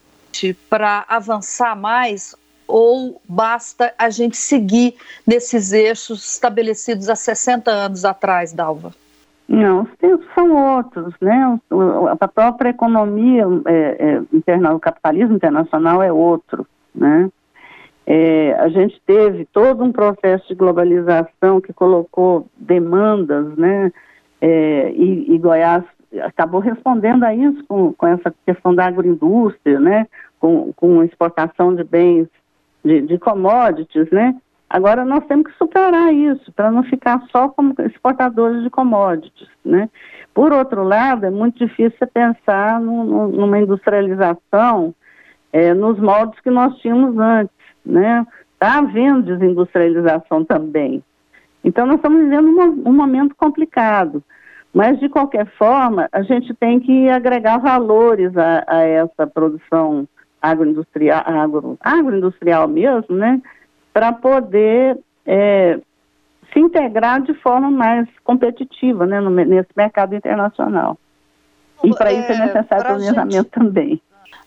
para 0.69 1.05
avançar 1.07 1.75
mais 1.75 2.35
ou 2.67 3.21
basta 3.27 3.93
a 3.97 4.09
gente 4.09 4.35
seguir 4.37 4.95
nesses 5.25 5.71
eixos 5.71 6.33
estabelecidos 6.33 7.09
há 7.09 7.15
60 7.15 7.71
anos 7.71 8.05
atrás, 8.05 8.53
Dalva? 8.53 8.91
Não, 9.47 9.83
os 9.83 9.95
tempos 9.97 10.27
são 10.35 10.75
outros, 10.75 11.13
né? 11.21 11.59
A 12.19 12.27
própria 12.27 12.69
economia 12.69 13.45
é, 13.65 14.21
é, 14.45 14.73
o 14.73 14.79
capitalismo 14.79 15.35
internacional 15.35 16.03
é 16.03 16.11
outro, 16.11 16.67
né? 16.93 17.29
É, 18.05 18.53
a 18.53 18.69
gente 18.69 19.01
teve 19.05 19.45
todo 19.45 19.83
um 19.83 19.91
processo 19.91 20.47
de 20.47 20.55
globalização 20.55 21.61
que 21.61 21.73
colocou 21.73 22.47
demandas, 22.57 23.57
né? 23.57 23.91
É, 24.41 24.91
e, 24.91 25.33
e 25.33 25.37
Goiás 25.37 25.83
acabou 26.21 26.59
respondendo 26.59 27.23
a 27.23 27.33
isso 27.33 27.63
com, 27.67 27.93
com 27.93 28.07
essa 28.07 28.33
questão 28.45 28.73
da 28.73 28.85
agroindústria, 28.85 29.79
né? 29.79 30.07
com, 30.39 30.71
com 30.73 31.03
exportação 31.03 31.75
de 31.75 31.83
bens, 31.83 32.27
de, 32.83 33.01
de 33.01 33.17
commodities, 33.17 34.09
né? 34.11 34.35
Agora 34.69 35.05
nós 35.05 35.25
temos 35.25 35.47
que 35.47 35.57
superar 35.57 36.13
isso 36.13 36.51
para 36.51 36.69
não 36.69 36.83
ficar 36.83 37.21
só 37.31 37.47
como 37.47 37.73
exportadores 37.79 38.63
de 38.63 38.69
commodities, 38.69 39.47
né? 39.63 39.89
Por 40.33 40.51
outro 40.51 40.83
lado, 40.83 41.25
é 41.25 41.31
muito 41.31 41.65
difícil 41.65 42.05
pensar 42.13 42.79
numa 42.79 43.59
industrialização 43.59 44.93
é, 45.51 45.73
nos 45.73 45.97
moldes 45.99 46.39
que 46.41 46.49
nós 46.49 46.77
tínhamos 46.79 47.17
antes, 47.17 47.55
né? 47.85 48.25
Está 48.53 48.79
havendo 48.79 49.23
desindustrialização 49.23 50.43
também. 50.43 51.03
Então 51.63 51.85
nós 51.85 51.97
estamos 51.97 52.21
vivendo 52.21 52.47
um, 52.47 52.89
um 52.89 52.93
momento 52.93 53.35
complicado. 53.35 54.23
Mas, 54.73 54.99
de 54.99 55.09
qualquer 55.09 55.47
forma, 55.57 56.07
a 56.11 56.21
gente 56.21 56.53
tem 56.53 56.79
que 56.79 57.09
agregar 57.09 57.57
valores 57.57 58.35
a, 58.37 58.63
a 58.67 58.81
essa 58.81 59.25
produção 59.25 60.07
agroindustrial, 60.41 61.23
agro, 61.25 61.77
agroindustrial 61.81 62.67
mesmo, 62.67 63.15
né, 63.15 63.41
para 63.93 64.13
poder 64.13 64.97
é, 65.25 65.79
se 66.53 66.59
integrar 66.59 67.21
de 67.21 67.33
forma 67.35 67.69
mais 67.69 68.07
competitiva, 68.23 69.05
né, 69.05 69.19
no, 69.19 69.29
nesse 69.29 69.69
mercado 69.75 70.15
internacional. 70.15 70.97
E 71.83 71.93
para 71.93 72.11
isso 72.11 72.31
é, 72.31 72.35
é 72.35 72.45
necessário 72.45 72.85
planejamento 72.85 73.31
gente... 73.31 73.49
também. 73.49 74.01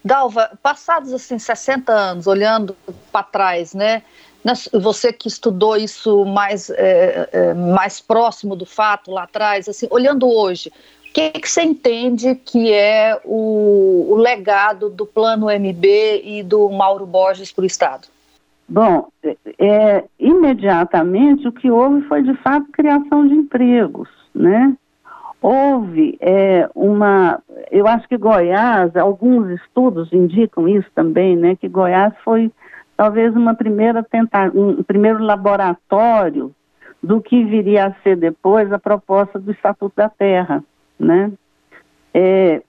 Dalva, 0.04 0.50
passados 0.62 1.12
assim 1.12 1.38
60 1.38 1.92
anos, 1.92 2.26
olhando 2.26 2.74
para 3.12 3.22
trás, 3.22 3.74
né? 3.74 4.02
Você 4.72 5.12
que 5.12 5.28
estudou 5.28 5.76
isso 5.76 6.24
mais, 6.24 6.70
é, 6.70 7.28
é, 7.30 7.54
mais 7.54 8.00
próximo 8.00 8.56
do 8.56 8.64
fato 8.64 9.10
lá 9.10 9.24
atrás, 9.24 9.68
assim, 9.68 9.86
olhando 9.90 10.26
hoje, 10.26 10.72
o 11.10 11.12
que, 11.12 11.30
que 11.32 11.50
você 11.50 11.62
entende 11.62 12.36
que 12.36 12.72
é 12.72 13.20
o, 13.24 14.06
o 14.10 14.14
legado 14.14 14.88
do 14.88 15.04
Plano 15.04 15.46
MB 15.46 16.22
e 16.24 16.42
do 16.44 16.68
Mauro 16.70 17.04
Borges 17.04 17.50
para 17.50 17.62
o 17.62 17.66
Estado? 17.66 18.06
Bom, 18.68 19.08
é, 19.58 20.04
imediatamente 20.20 21.48
o 21.48 21.52
que 21.52 21.68
houve 21.68 22.02
foi 22.02 22.22
de 22.22 22.32
fato 22.34 22.70
criação 22.70 23.26
de 23.26 23.34
empregos, 23.34 24.08
né? 24.32 24.72
Houve 25.42 26.16
é, 26.20 26.70
uma, 26.76 27.42
eu 27.72 27.88
acho 27.88 28.06
que 28.06 28.16
Goiás, 28.16 28.94
alguns 28.96 29.50
estudos 29.50 30.12
indicam 30.12 30.68
isso 30.68 30.88
também, 30.94 31.34
né? 31.34 31.56
Que 31.56 31.68
Goiás 31.68 32.14
foi 32.22 32.52
talvez 32.96 33.34
uma 33.34 33.54
primeira 33.54 34.04
tentar, 34.04 34.52
um 34.54 34.80
primeiro 34.84 35.18
laboratório 35.18 36.54
do 37.02 37.20
que 37.20 37.42
viria 37.42 37.86
a 37.86 37.94
ser 38.02 38.14
depois 38.14 38.72
a 38.72 38.78
proposta 38.78 39.40
do 39.40 39.50
Estatuto 39.50 39.96
da 39.96 40.08
Terra, 40.08 40.62
né? 41.00 41.32
É, 42.12 42.62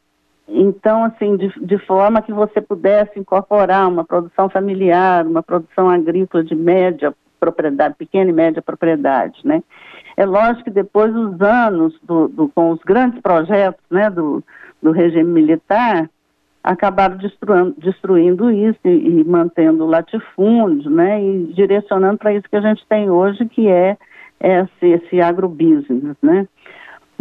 então, 0.48 1.04
assim, 1.04 1.38
de, 1.38 1.48
de, 1.66 1.78
forma 1.80 2.22
que 2.22 2.34
você 2.34 2.60
pudesse 2.60 3.20
incorporar 3.20 3.88
uma 3.88 4.04
produção 4.04 4.50
familiar, 4.50 5.26
uma 5.26 5.44
produção 5.44 5.90
agrícola 5.90 6.44
de 6.44 6.56
média 6.56 7.14
propriedade, 7.40 7.96
pequena 7.98 8.30
e 8.30 8.34
média 8.34 8.62
propriedade, 8.62 9.40
né? 9.44 9.64
É 10.16 10.26
lógico 10.26 10.66
que 10.66 10.70
depois 10.70 11.12
dos 11.12 11.42
anos 11.42 11.98
do, 12.04 12.28
do, 12.28 12.50
com 12.50 12.72
os 12.72 12.80
grandes 12.82 13.20
projetos, 13.22 13.84
né, 13.90 14.10
do, 14.10 14.44
do 14.82 14.92
regime 14.92 15.32
militar, 15.32 16.10
acabaram 16.64 17.18
destruindo, 17.18 17.74
destruindo 17.80 18.52
isso 18.52 18.80
e, 18.86 19.22
e 19.22 19.24
mantendo 19.24 19.84
o 19.84 19.88
latifúndio, 19.88 20.92
né, 20.92 21.24
e 21.24 21.54
direcionando 21.54 22.20
para 22.20 22.34
isso 22.34 22.48
que 22.48 22.56
a 22.56 22.62
gente 22.62 22.86
tem 22.88 23.10
hoje, 23.10 23.46
que 23.46 23.68
é 23.68 23.98
esse, 24.40 24.86
esse 24.86 25.22
agrobusiness, 25.22 26.18
né? 26.22 26.48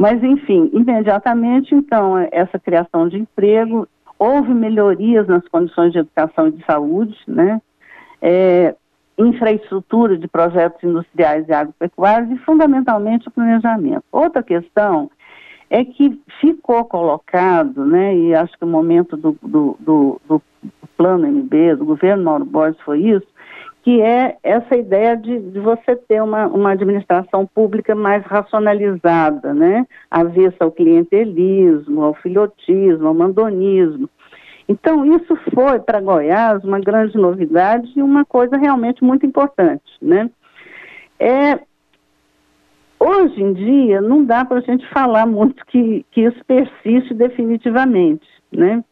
Mas, 0.00 0.24
enfim, 0.24 0.70
imediatamente, 0.72 1.74
então, 1.74 2.16
essa 2.32 2.58
criação 2.58 3.06
de 3.06 3.18
emprego, 3.18 3.86
houve 4.18 4.54
melhorias 4.54 5.26
nas 5.26 5.46
condições 5.46 5.92
de 5.92 5.98
educação 5.98 6.48
e 6.48 6.52
de 6.52 6.64
saúde, 6.64 7.14
né? 7.28 7.60
É, 8.22 8.74
infraestrutura 9.18 10.16
de 10.16 10.26
projetos 10.26 10.82
industriais 10.82 11.46
e 11.46 11.52
agropecuários 11.52 12.30
e, 12.30 12.38
fundamentalmente, 12.38 13.28
o 13.28 13.30
planejamento. 13.30 14.02
Outra 14.10 14.42
questão 14.42 15.10
é 15.68 15.84
que 15.84 16.18
ficou 16.40 16.82
colocado, 16.86 17.84
né, 17.84 18.16
e 18.16 18.34
acho 18.34 18.56
que 18.56 18.64
o 18.64 18.68
momento 18.68 19.18
do, 19.18 19.36
do, 19.42 19.76
do, 19.78 20.20
do 20.26 20.42
plano 20.96 21.26
MB, 21.26 21.76
do 21.76 21.84
governo 21.84 22.24
Mauro 22.24 22.46
Borges 22.46 22.80
foi 22.86 23.00
isso, 23.00 23.26
que 23.82 24.02
é 24.02 24.36
essa 24.42 24.76
ideia 24.76 25.16
de, 25.16 25.38
de, 25.38 25.58
você 25.58 25.96
ter 25.96 26.22
uma, 26.22 26.46
uma 26.46 26.72
administração 26.72 27.46
pública 27.46 27.94
mais 27.94 28.22
racionalizada, 28.24 29.54
né, 29.54 29.86
avessa 30.10 30.64
ao 30.64 30.70
clientelismo, 30.70 32.02
ao 32.02 32.14
filhotismo, 32.14 33.08
ao 33.08 33.14
mandonismo. 33.14 34.08
Então, 34.68 35.04
isso 35.16 35.34
foi 35.54 35.80
para 35.80 36.00
Goiás 36.00 36.62
uma 36.62 36.78
grande 36.78 37.16
novidade 37.16 37.90
e 37.96 38.02
uma 38.02 38.24
coisa 38.24 38.56
realmente 38.56 39.02
muito 39.02 39.24
importante, 39.24 39.82
né. 40.00 40.30
É, 41.18 41.60
Hoje 43.02 43.42
em 43.42 43.54
dia, 43.54 44.02
não 44.02 44.22
dá 44.22 44.44
para 44.44 44.58
a 44.58 44.60
gente 44.60 44.86
falar 44.90 45.24
muito 45.24 45.64
que, 45.64 46.04
que 46.10 46.20
isso 46.20 46.38
persiste 46.44 47.14
definitivamente, 47.14 48.28
né? 48.52 48.84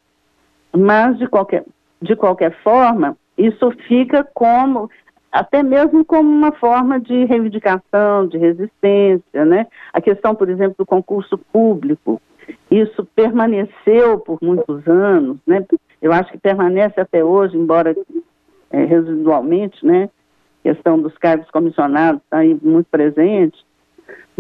Mas, 0.75 1.19
de 1.19 1.29
qualquer, 1.29 1.67
de 2.01 2.17
qualquer 2.17 2.57
forma, 2.63 3.19
isso 3.39 3.71
fica 3.87 4.27
como, 4.35 4.91
até 5.31 5.63
mesmo 5.63 6.05
como 6.05 6.29
uma 6.29 6.53
forma 6.53 7.01
de 7.01 7.25
reivindicação, 7.25 8.27
de 8.27 8.37
resistência, 8.37 9.45
né? 9.45 9.67
A 9.93 10.01
questão, 10.01 10.35
por 10.35 10.49
exemplo, 10.51 10.75
do 10.79 10.85
concurso 10.85 11.39
público, 11.39 12.21
isso 12.71 13.07
permaneceu 13.15 14.19
por 14.19 14.39
muitos 14.43 14.87
anos, 14.87 15.39
né? 15.47 15.65
Eu 16.03 16.13
acho 16.13 16.33
que 16.33 16.39
permanece 16.39 17.01
até 17.01 17.25
hoje, 17.25 17.57
embora 17.57 17.97
é, 18.71 18.85
residualmente, 18.85 19.85
né? 19.87 20.11
A 20.65 20.75
questão 20.75 21.01
dos 21.01 21.17
cargos 21.17 21.51
comissionados 21.51 22.21
está 22.23 22.39
aí 22.39 22.59
muito 22.63 22.87
presente, 22.91 23.57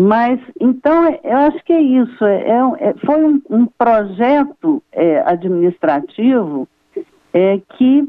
mas, 0.00 0.40
então, 0.61 1.07
é, 1.07 1.19
eu 1.25 1.37
acho 1.38 1.64
que 1.64 1.73
é 1.73 1.81
isso. 1.81 2.25
É, 2.25 2.50
é, 2.50 2.90
é 2.90 2.95
foi 3.05 3.25
um, 3.25 3.43
um 3.50 3.67
projeto 3.67 4.81
é, 4.93 5.21
administrativo 5.26 6.69
é, 7.33 7.61
que 7.76 8.09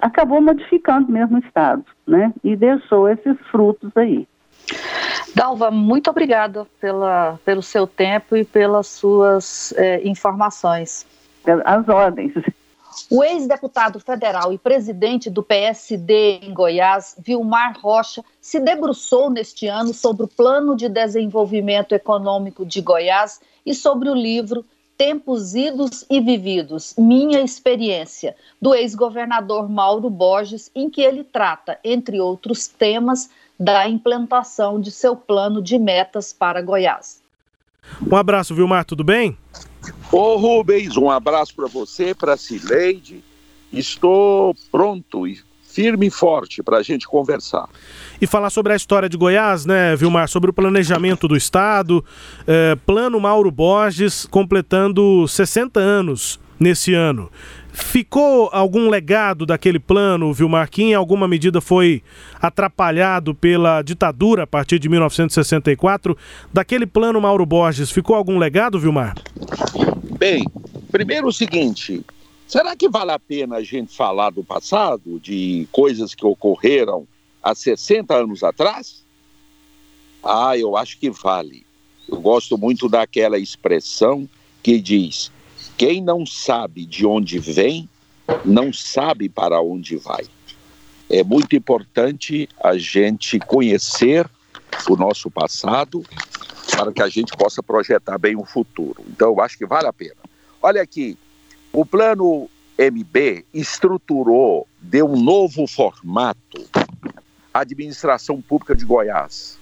acabou 0.00 0.40
modificando 0.40 1.10
mesmo 1.10 1.36
o 1.36 1.40
Estado, 1.40 1.84
né? 2.06 2.32
E 2.42 2.56
deixou 2.56 3.08
esses 3.08 3.36
frutos 3.50 3.90
aí. 3.96 4.26
Dalva, 5.34 5.70
muito 5.70 6.08
obrigada 6.08 6.66
pela, 6.80 7.38
pelo 7.44 7.62
seu 7.62 7.86
tempo 7.86 8.36
e 8.36 8.44
pelas 8.44 8.86
suas 8.86 9.74
informações. 10.02 11.06
As 11.64 11.88
ordens. 11.88 12.32
O 13.10 13.22
ex-deputado 13.22 14.00
federal 14.00 14.52
e 14.52 14.58
presidente 14.58 15.28
do 15.28 15.42
PSD 15.42 16.40
em 16.42 16.54
Goiás, 16.54 17.14
Vilmar 17.18 17.78
Rocha, 17.78 18.24
se 18.40 18.58
debruçou 18.58 19.30
neste 19.30 19.66
ano 19.66 19.92
sobre 19.92 20.24
o 20.24 20.28
Plano 20.28 20.74
de 20.74 20.88
Desenvolvimento 20.88 21.94
Econômico 21.94 22.64
de 22.64 22.80
Goiás 22.80 23.40
e 23.64 23.74
sobre 23.74 24.08
o 24.08 24.14
livro 24.14 24.64
Tempos 24.96 25.54
Idos 25.54 26.04
e 26.08 26.20
Vividos 26.20 26.94
Minha 26.96 27.42
Experiência, 27.42 28.34
do 28.60 28.74
ex-governador 28.74 29.68
Mauro 29.68 30.08
Borges, 30.08 30.70
em 30.74 30.88
que 30.88 31.02
ele 31.02 31.22
trata, 31.22 31.78
entre 31.84 32.20
outros 32.20 32.66
temas, 32.66 33.28
da 33.58 33.88
implantação 33.88 34.80
de 34.80 34.90
seu 34.90 35.16
plano 35.16 35.62
de 35.62 35.78
metas 35.78 36.32
para 36.32 36.62
Goiás. 36.62 37.22
Um 38.10 38.16
abraço, 38.16 38.54
Vilmar, 38.54 38.84
tudo 38.84 39.04
bem? 39.04 39.36
Ô 40.10 40.36
Rubens, 40.36 40.96
um 40.96 41.10
abraço 41.10 41.54
para 41.54 41.66
você, 41.66 42.14
para 42.14 42.34
a 42.34 42.36
Cileide. 42.36 43.22
Estou 43.72 44.54
pronto 44.70 45.26
e 45.26 45.40
firme 45.76 46.06
e 46.06 46.10
forte 46.10 46.62
para 46.62 46.78
a 46.78 46.82
gente 46.82 47.06
conversar. 47.06 47.68
E 48.18 48.26
falar 48.26 48.48
sobre 48.48 48.72
a 48.72 48.76
história 48.76 49.10
de 49.10 49.16
Goiás, 49.18 49.66
né, 49.66 49.94
Vilmar? 49.94 50.26
Sobre 50.26 50.48
o 50.48 50.52
planejamento 50.52 51.28
do 51.28 51.36
Estado. 51.36 52.02
Eh, 52.46 52.78
plano 52.86 53.20
Mauro 53.20 53.50
Borges 53.50 54.26
completando 54.30 55.28
60 55.28 55.78
anos 55.78 56.40
nesse 56.58 56.94
ano. 56.94 57.30
Ficou 57.74 58.48
algum 58.54 58.88
legado 58.88 59.44
daquele 59.44 59.78
plano, 59.78 60.32
Vilmar, 60.32 60.70
que 60.70 60.82
em 60.82 60.94
alguma 60.94 61.28
medida 61.28 61.60
foi 61.60 62.02
atrapalhado 62.40 63.34
pela 63.34 63.82
ditadura 63.82 64.44
a 64.44 64.46
partir 64.46 64.78
de 64.78 64.88
1964? 64.88 66.16
Daquele 66.50 66.86
plano 66.86 67.20
Mauro 67.20 67.44
Borges, 67.44 67.90
ficou 67.90 68.16
algum 68.16 68.38
legado, 68.38 68.80
Vilmar? 68.80 69.14
Bem, 70.18 70.42
primeiro 70.90 71.28
o 71.28 71.32
seguinte: 71.32 72.02
será 72.46 72.76
que 72.76 72.88
vale 72.88 73.12
a 73.12 73.18
pena 73.18 73.56
a 73.56 73.62
gente 73.62 73.94
falar 73.94 74.30
do 74.30 74.44
passado, 74.44 75.18
de 75.20 75.68
coisas 75.72 76.14
que 76.14 76.24
ocorreram 76.24 77.06
há 77.42 77.54
60 77.54 78.14
anos 78.14 78.42
atrás? 78.42 79.04
Ah, 80.22 80.56
eu 80.56 80.76
acho 80.76 80.98
que 80.98 81.10
vale. 81.10 81.64
Eu 82.08 82.20
gosto 82.20 82.56
muito 82.56 82.88
daquela 82.88 83.38
expressão 83.38 84.28
que 84.62 84.80
diz: 84.80 85.30
quem 85.76 86.02
não 86.02 86.24
sabe 86.24 86.84
de 86.86 87.06
onde 87.06 87.38
vem, 87.38 87.88
não 88.44 88.72
sabe 88.72 89.28
para 89.28 89.60
onde 89.60 89.96
vai. 89.96 90.24
É 91.08 91.22
muito 91.22 91.54
importante 91.54 92.48
a 92.62 92.76
gente 92.76 93.38
conhecer 93.38 94.28
o 94.88 94.96
nosso 94.96 95.30
passado 95.30 96.02
para 96.70 96.92
que 96.92 97.02
a 97.02 97.08
gente 97.08 97.36
possa 97.36 97.62
projetar 97.62 98.18
bem 98.18 98.36
o 98.36 98.44
futuro. 98.44 99.04
Então, 99.08 99.28
eu 99.28 99.40
acho 99.40 99.56
que 99.56 99.64
vale 99.64 99.86
a 99.86 99.92
pena. 99.92 100.16
Olha 100.60 100.82
aqui, 100.82 101.16
o 101.76 101.84
plano 101.84 102.48
MB 102.78 103.44
estruturou, 103.52 104.66
deu 104.80 105.12
um 105.12 105.20
novo 105.20 105.66
formato 105.66 106.66
à 107.52 107.60
administração 107.60 108.40
pública 108.40 108.74
de 108.74 108.82
Goiás. 108.82 109.58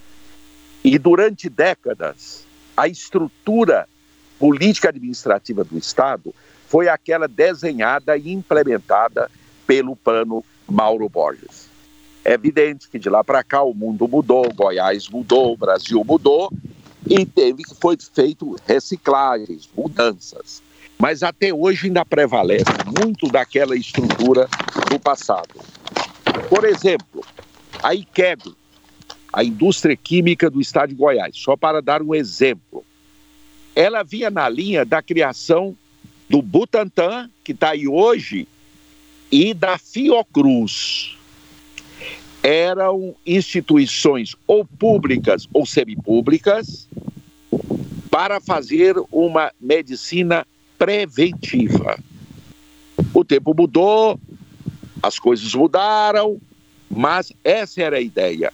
E 0.85 0.97
durante 0.97 1.49
décadas, 1.49 2.45
a 2.77 2.87
estrutura 2.87 3.89
política 4.39 4.91
administrativa 4.91 5.65
do 5.65 5.77
Estado 5.77 6.33
foi 6.69 6.89
aquela 6.89 7.27
desenhada 7.27 8.17
e 8.17 8.33
implementada 8.33 9.29
pelo 9.67 9.97
plano 9.97 10.45
Mauro 10.69 11.09
Borges. 11.09 11.69
É 12.25 12.35
evidente 12.35 12.89
que 12.89 12.99
de 13.01 13.11
lá 13.11 13.25
para 13.25 13.43
cá 13.43 13.65
o 13.65 13.75
mundo 13.75 14.07
mudou, 14.07 14.49
Goiás 14.55 15.09
mudou, 15.09 15.55
o 15.55 15.57
Brasil 15.57 16.05
mudou 16.05 16.49
e 17.11 17.27
teve 17.27 17.65
que 17.65 17.75
foi 17.75 17.97
feito 18.15 18.55
reciclagens, 18.69 19.69
mudanças. 19.77 20.63
Mas 20.99 21.23
até 21.23 21.53
hoje 21.53 21.87
ainda 21.87 22.05
prevalece 22.05 22.65
muito 22.99 23.29
daquela 23.29 23.77
estrutura 23.77 24.49
do 24.91 24.99
passado. 24.99 25.61
Por 26.49 26.65
exemplo, 26.65 27.25
a 27.83 27.95
IQEB, 27.95 28.55
a 29.33 29.45
indústria 29.45 29.97
química 29.97 30.49
do 30.49 30.61
estado 30.61 30.91
de 30.91 30.95
Goiás, 30.95 31.37
só 31.37 31.57
para 31.57 31.83
dar 31.83 32.01
um 32.01 32.15
exemplo, 32.15 32.85
ela 33.75 34.03
vinha 34.03 34.31
na 34.31 34.49
linha 34.49 34.85
da 34.85 35.03
criação 35.03 35.77
do 36.29 36.41
Butantan, 36.41 37.29
que 37.43 37.53
está 37.53 37.71
aí 37.71 37.89
hoje, 37.89 38.47
e 39.31 39.53
da 39.53 39.77
Fiocruz. 39.79 41.17
Eram 42.43 43.15
instituições 43.27 44.37
ou 44.47 44.65
públicas 44.65 45.49
ou 45.53 45.67
semipúblicas 45.67 46.89
para 48.11 48.41
fazer 48.41 48.95
uma 49.11 49.51
medicina 49.61 50.47
preventiva. 50.79 51.99
O 53.13 53.25
tempo 53.25 53.55
mudou, 53.57 54.19
as 55.03 55.19
coisas 55.19 55.55
mudaram, 55.55 56.41
mas 56.91 57.33
essa 57.43 57.83
era 57.83 57.97
a 57.97 58.01
ideia. 58.01 58.53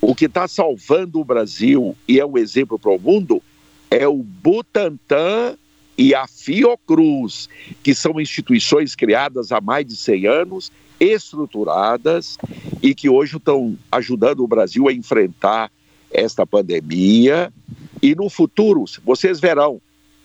O 0.00 0.14
que 0.14 0.26
está 0.26 0.48
salvando 0.48 1.20
o 1.20 1.24
Brasil 1.24 1.96
e 2.08 2.18
é 2.18 2.24
um 2.24 2.38
exemplo 2.38 2.78
para 2.78 2.90
o 2.90 2.98
mundo 2.98 3.42
é 3.90 4.06
o 4.06 4.22
Butantan 4.22 5.56
e 5.98 6.14
a 6.14 6.26
Fiocruz, 6.26 7.48
que 7.82 7.94
são 7.94 8.20
instituições 8.20 8.94
criadas 8.94 9.52
há 9.52 9.60
mais 9.60 9.84
de 9.84 9.96
100 9.96 10.26
anos, 10.26 10.72
estruturadas 10.98 12.38
e 12.82 12.94
que 12.94 13.08
hoje 13.08 13.36
estão 13.36 13.76
ajudando 13.90 14.40
o 14.40 14.48
Brasil 14.48 14.88
a 14.88 14.92
enfrentar 14.92 15.70
esta 16.10 16.46
pandemia. 16.46 17.52
E 18.00 18.14
no 18.14 18.30
futuro, 18.30 18.84
vocês 19.04 19.40
verão, 19.40 19.80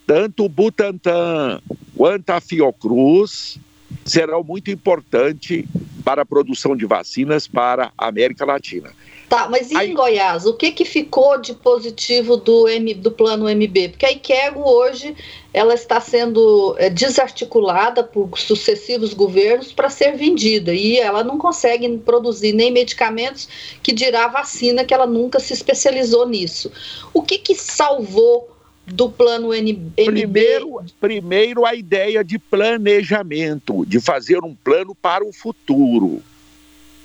tanto 0.05 0.45
o 0.45 0.49
Butantan 0.49 1.61
quanto 1.95 2.29
a 2.29 2.39
Fiocruz 2.39 3.57
serão 4.03 4.43
muito 4.43 4.69
importantes 4.69 5.65
para 6.03 6.21
a 6.21 6.25
produção 6.25 6.75
de 6.75 6.85
vacinas 6.85 7.47
para 7.47 7.91
a 7.97 8.07
América 8.07 8.45
Latina. 8.45 8.91
Tá, 9.27 9.47
mas 9.49 9.71
e 9.71 9.75
Aí... 9.75 9.89
em 9.89 9.93
Goiás, 9.95 10.45
o 10.45 10.53
que 10.53 10.71
que 10.71 10.85
ficou 10.85 11.39
de 11.41 11.53
positivo 11.55 12.37
do, 12.37 12.69
M, 12.69 12.93
do 12.93 13.11
plano 13.11 13.49
MB? 13.49 13.89
Porque 13.89 14.05
a 14.05 14.11
Iquego 14.11 14.61
hoje 14.61 15.15
ela 15.51 15.73
está 15.73 15.99
sendo 15.99 16.75
é, 16.77 16.91
desarticulada 16.91 18.03
por 18.03 18.37
sucessivos 18.37 19.13
governos 19.13 19.73
para 19.73 19.89
ser 19.89 20.15
vendida 20.15 20.73
e 20.73 20.97
ela 20.97 21.23
não 21.23 21.39
consegue 21.39 21.97
produzir 21.97 22.53
nem 22.53 22.71
medicamentos 22.71 23.49
que 23.81 23.91
dirá 23.91 24.27
vacina 24.27 24.85
que 24.85 24.93
ela 24.93 25.07
nunca 25.07 25.39
se 25.39 25.53
especializou 25.53 26.27
nisso. 26.27 26.71
O 27.11 27.23
que 27.23 27.39
que 27.39 27.55
salvou 27.55 28.54
do 28.87 29.09
plano 29.09 29.49
MB? 29.49 30.05
Primeiro, 30.05 30.83
primeiro 30.99 31.65
a 31.65 31.73
ideia 31.73 32.23
de 32.23 32.37
planejamento, 32.37 33.85
de 33.85 33.99
fazer 33.99 34.43
um 34.43 34.53
plano 34.53 34.93
para 34.93 35.25
o 35.25 35.33
futuro 35.33 36.21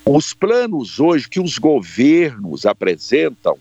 Os 0.04 0.34
planos 0.34 1.00
hoje 1.00 1.28
que 1.28 1.40
os 1.40 1.58
governos 1.58 2.66
apresentam 2.66 3.56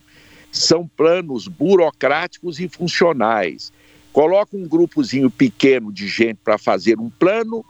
são 0.51 0.87
planos 0.87 1.47
burocráticos 1.47 2.59
e 2.59 2.67
funcionais. 2.67 3.71
Coloca 4.11 4.57
um 4.57 4.67
grupozinho 4.67 5.29
pequeno 5.29 5.91
de 5.91 6.07
gente 6.07 6.39
para 6.43 6.57
fazer 6.57 6.99
um 6.99 7.09
plano, 7.09 7.63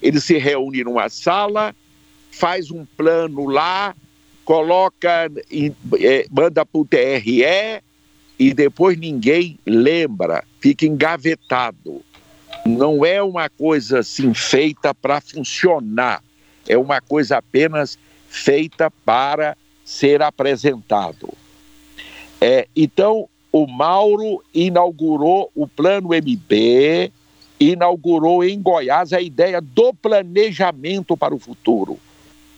eles 0.00 0.24
se 0.24 0.38
reúnem 0.38 0.84
numa 0.84 1.08
sala, 1.08 1.74
faz 2.30 2.70
um 2.70 2.86
plano 2.96 3.46
lá, 3.46 3.94
coloca, 4.44 5.30
é, 6.00 6.26
manda 6.30 6.64
para 6.64 6.80
o 6.80 6.84
TRE 6.84 7.82
e 8.38 8.52
depois 8.52 8.98
ninguém 8.98 9.58
lembra, 9.64 10.44
fica 10.60 10.86
engavetado. 10.86 12.02
Não 12.66 13.04
é 13.04 13.22
uma 13.22 13.48
coisa 13.48 14.00
assim 14.00 14.32
feita 14.32 14.94
para 14.94 15.20
funcionar, 15.20 16.22
é 16.66 16.76
uma 16.78 17.00
coisa 17.00 17.38
apenas 17.38 17.98
feita 18.28 18.90
para 19.04 19.56
ser 19.84 20.22
apresentado. 20.22 21.28
É, 22.40 22.66
então, 22.74 23.28
o 23.52 23.66
Mauro 23.66 24.42
inaugurou 24.52 25.50
o 25.54 25.68
Plano 25.68 26.08
MB, 26.08 27.12
inaugurou 27.60 28.42
em 28.42 28.60
Goiás 28.60 29.12
a 29.12 29.20
ideia 29.20 29.60
do 29.60 29.94
planejamento 29.94 31.16
para 31.16 31.34
o 31.34 31.38
futuro. 31.38 31.98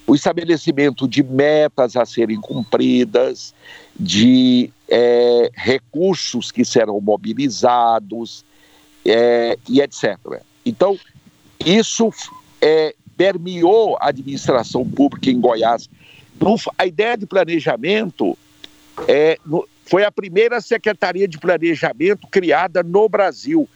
O 0.07 0.15
estabelecimento 0.15 1.09
de 1.09 1.23
metas 1.23 1.97
a 1.97 2.07
serem 2.07 2.41
cumpridas, 2.41 3.53
de 3.99 4.71
é, 4.89 5.51
recursos 5.55 6.53
que 6.53 6.65
serão 6.65 7.01
mobilizados 7.01 8.45
é, 9.05 9.59
e 9.69 9.81
etc. 9.81 10.17
Então, 10.65 10.99
isso 11.65 12.11
é, 12.61 12.95
permeou 13.17 13.97
a 14.01 14.09
administração 14.09 14.89
pública 14.89 15.31
em 15.31 15.41
Goiás. 15.41 15.89
A 16.77 16.87
ideia 16.87 17.17
de 17.17 17.27
planejamento 17.27 18.37
é, 19.09 19.39
foi 19.87 20.05
a 20.05 20.13
primeira 20.13 20.61
secretaria 20.61 21.27
de 21.27 21.39
planejamento 21.39 22.27
criada 22.29 22.83
no 22.83 23.09
Brasil, 23.09 23.69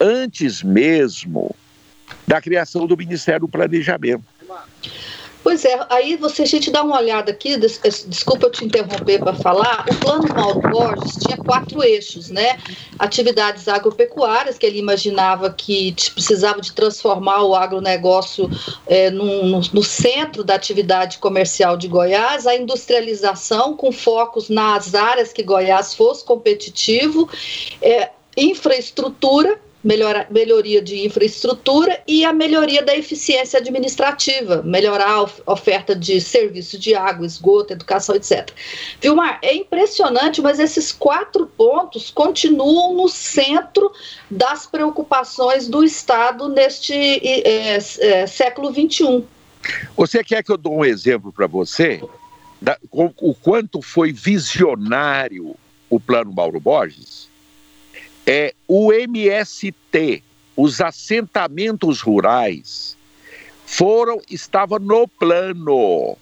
antes 0.00 0.62
mesmo 0.62 1.54
da 2.26 2.40
criação 2.40 2.86
do 2.86 2.96
Ministério 2.96 3.42
do 3.42 3.48
Planejamento. 3.48 4.24
Pois 5.42 5.64
é, 5.64 5.78
aí 5.88 6.16
você, 6.16 6.42
a 6.42 6.46
gente 6.46 6.70
dá 6.70 6.82
uma 6.82 6.98
olhada 6.98 7.30
aqui, 7.30 7.56
des, 7.56 7.80
desculpa 8.06 8.46
eu 8.46 8.50
te 8.50 8.64
interromper 8.64 9.20
para 9.20 9.34
falar, 9.34 9.86
o 9.88 9.94
plano 9.96 10.28
Mauro 10.34 10.60
Borges 10.60 11.16
tinha 11.16 11.36
quatro 11.36 11.82
eixos, 11.82 12.28
né? 12.28 12.58
Atividades 12.98 13.68
agropecuárias, 13.68 14.58
que 14.58 14.66
ele 14.66 14.78
imaginava 14.78 15.50
que 15.50 15.94
precisava 16.12 16.60
de 16.60 16.72
transformar 16.72 17.42
o 17.44 17.54
agronegócio 17.54 18.50
é, 18.86 19.10
no, 19.10 19.44
no, 19.44 19.60
no 19.72 19.82
centro 19.82 20.42
da 20.42 20.54
atividade 20.54 21.18
comercial 21.18 21.76
de 21.76 21.86
Goiás, 21.86 22.46
a 22.46 22.56
industrialização 22.56 23.76
com 23.76 23.92
focos 23.92 24.48
nas 24.48 24.94
áreas 24.94 25.32
que 25.32 25.42
Goiás 25.42 25.94
fosse 25.94 26.24
competitivo, 26.24 27.28
é, 27.80 28.10
infraestrutura, 28.36 29.58
melhora, 29.82 30.26
melhoria 30.30 30.82
de 30.82 31.06
infraestrutura 31.06 32.00
e 32.06 32.24
a 32.24 32.32
melhoria 32.32 32.82
da 32.82 32.96
eficiência 32.96 33.58
administrativa, 33.58 34.62
melhorar 34.62 35.10
a 35.10 35.52
oferta 35.52 35.94
de 35.94 36.20
serviços 36.20 36.80
de 36.80 36.94
água, 36.94 37.26
esgoto, 37.26 37.72
educação, 37.72 38.14
etc. 38.14 38.50
Vilmar, 39.00 39.38
é 39.42 39.54
impressionante, 39.54 40.42
mas 40.42 40.58
esses 40.58 40.92
quatro 40.92 41.46
pontos 41.46 42.10
continuam 42.10 42.94
no 42.94 43.08
centro 43.08 43.92
das 44.30 44.66
preocupações 44.66 45.68
do 45.68 45.84
Estado 45.84 46.48
neste 46.48 46.94
é, 46.94 47.76
é, 47.76 48.26
século 48.26 48.72
XXI. 48.72 49.24
Você 49.96 50.22
quer 50.24 50.42
que 50.42 50.50
eu 50.50 50.56
dou 50.56 50.78
um 50.78 50.84
exemplo 50.84 51.32
para 51.32 51.46
você? 51.46 52.00
Da, 52.60 52.76
o, 52.90 53.30
o 53.30 53.34
quanto 53.34 53.80
foi 53.80 54.12
visionário 54.12 55.54
o 55.88 56.00
plano 56.00 56.32
Mauro 56.32 56.58
Borges? 56.58 57.27
É, 58.30 58.52
o 58.68 58.92
MST, 58.92 60.22
os 60.54 60.82
assentamentos 60.82 62.02
rurais, 62.02 62.94
foram, 63.64 64.20
estava 64.30 64.78
no 64.78 65.08
plano. 65.08 66.14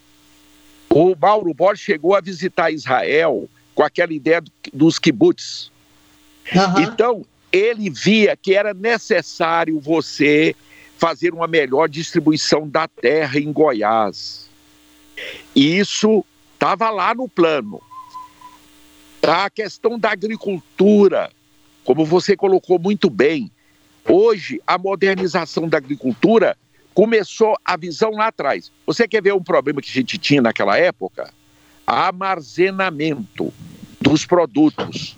O 0.89 1.17
Mauro 1.21 1.53
Borges 1.53 1.85
chegou 1.85 2.15
a 2.15 2.21
visitar 2.21 2.71
Israel 2.71 3.49
com 3.75 3.83
aquela 3.83 4.13
ideia 4.13 4.41
dos 4.73 5.01
kibbutz. 5.01 5.73
Uhum. 6.55 6.81
Então, 6.81 7.27
ele 7.51 7.91
via 7.91 8.37
que 8.37 8.55
era 8.55 8.73
necessário 8.73 9.81
você 9.81 10.55
fazer 10.97 11.35
uma 11.35 11.49
melhor 11.49 11.89
distribuição 11.89 12.69
da 12.69 12.87
terra 12.87 13.39
em 13.41 13.53
Goiás. 13.53 14.49
E 15.57 15.77
isso 15.77 16.25
estava 16.55 16.89
lá 16.91 17.13
no 17.15 17.29
plano. 17.29 17.83
A 19.23 19.51
questão 19.51 19.99
da 19.99 20.13
agricultura, 20.13 21.33
como 21.87 22.05
você 22.05 22.37
colocou 22.37 22.81
muito 22.81 23.09
bem, 23.09 23.51
hoje 24.05 24.61
a 24.67 24.77
modernização 24.77 25.69
da 25.69 25.79
agricultura 25.79 26.59
começou 26.93 27.57
a 27.65 27.77
visão 27.77 28.11
lá 28.11 28.27
atrás. 28.27 28.73
Você 28.85 29.07
quer 29.07 29.23
ver 29.23 29.33
um 29.33 29.43
problema 29.43 29.81
que 29.81 29.89
a 29.89 29.93
gente 29.93 30.19
tinha 30.19 30.43
naquela 30.43 30.77
época? 30.77 31.33
Armazenamento 31.87 33.55
dos 34.01 34.27
produtos 34.27 35.17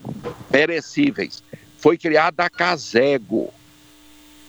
perecíveis. 0.51 1.43
Foi 1.79 1.97
criada 1.97 2.45
a 2.45 2.51
Casego. 2.51 3.51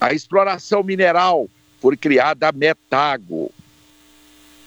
A 0.01 0.11
exploração 0.11 0.83
mineral 0.83 1.49
foi 1.79 1.95
criada 1.95 2.49
a 2.49 2.51
Metago. 2.51 3.49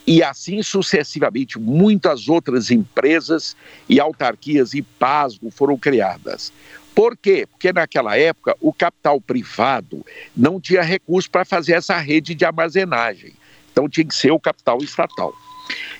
E 0.06 0.22
assim 0.22 0.62
sucessivamente, 0.62 1.58
muitas 1.58 2.28
outras 2.28 2.70
empresas 2.70 3.54
e 3.88 4.00
autarquias 4.00 4.72
e 4.74 4.82
pasgo 4.82 5.50
foram 5.50 5.76
criadas. 5.76 6.52
Por 6.94 7.16
quê? 7.16 7.46
Porque 7.50 7.72
naquela 7.72 8.16
época 8.16 8.56
o 8.60 8.72
capital 8.72 9.20
privado 9.20 10.04
não 10.36 10.60
tinha 10.60 10.82
recurso 10.82 11.30
para 11.30 11.44
fazer 11.44 11.72
essa 11.72 11.96
rede 11.98 12.34
de 12.34 12.44
armazenagem. 12.44 13.32
Então 13.70 13.88
tinha 13.88 14.06
que 14.06 14.14
ser 14.14 14.30
o 14.30 14.40
capital 14.40 14.78
estatal. 14.82 15.34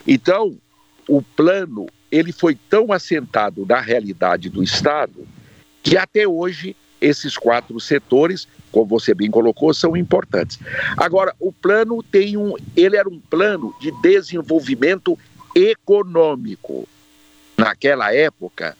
Então, 0.06 0.56
o 1.08 1.22
plano, 1.22 1.86
ele 2.10 2.32
foi 2.32 2.54
tão 2.68 2.92
assentado 2.92 3.64
na 3.66 3.80
realidade 3.80 4.48
do 4.48 4.62
Estado 4.62 5.26
que 5.82 5.96
até 5.96 6.28
hoje 6.28 6.76
esses 7.00 7.36
quatro 7.36 7.80
setores, 7.80 8.46
como 8.70 8.86
você 8.86 9.12
bem 9.12 9.30
colocou, 9.30 9.74
são 9.74 9.96
importantes. 9.96 10.58
Agora, 10.96 11.34
o 11.40 11.52
plano 11.52 12.02
tem 12.02 12.36
um, 12.36 12.54
ele 12.76 12.96
era 12.96 13.08
um 13.08 13.18
plano 13.18 13.74
de 13.80 13.90
desenvolvimento 14.00 15.18
econômico. 15.54 16.88
Naquela 17.56 18.14
época, 18.14 18.76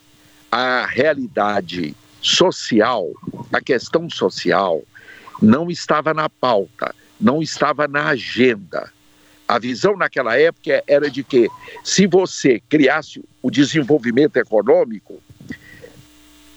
a 0.53 0.85
realidade 0.85 1.97
social, 2.21 3.11
a 3.51 3.59
questão 3.59 4.11
social, 4.11 4.83
não 5.41 5.71
estava 5.71 6.13
na 6.13 6.29
pauta, 6.29 6.95
não 7.19 7.41
estava 7.41 7.89
na 7.89 8.09
agenda. 8.09 8.93
A 9.49 9.59
visão 9.59 9.97
naquela 9.97 10.39
época 10.39 10.85
era 10.87 11.11
de 11.11 11.25
que 11.25 11.49
se 11.83 12.07
você 12.07 12.61
criasse 12.69 13.25
o 13.43 13.51
desenvolvimento 13.51 14.37
econômico, 14.37 15.23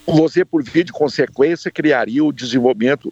você, 0.05 0.43
por 0.43 0.62
via 0.62 0.84
de 0.84 0.91
consequência, 0.91 1.71
criaria 1.71 2.23
o 2.23 2.34
desenvolvimento, 2.34 3.12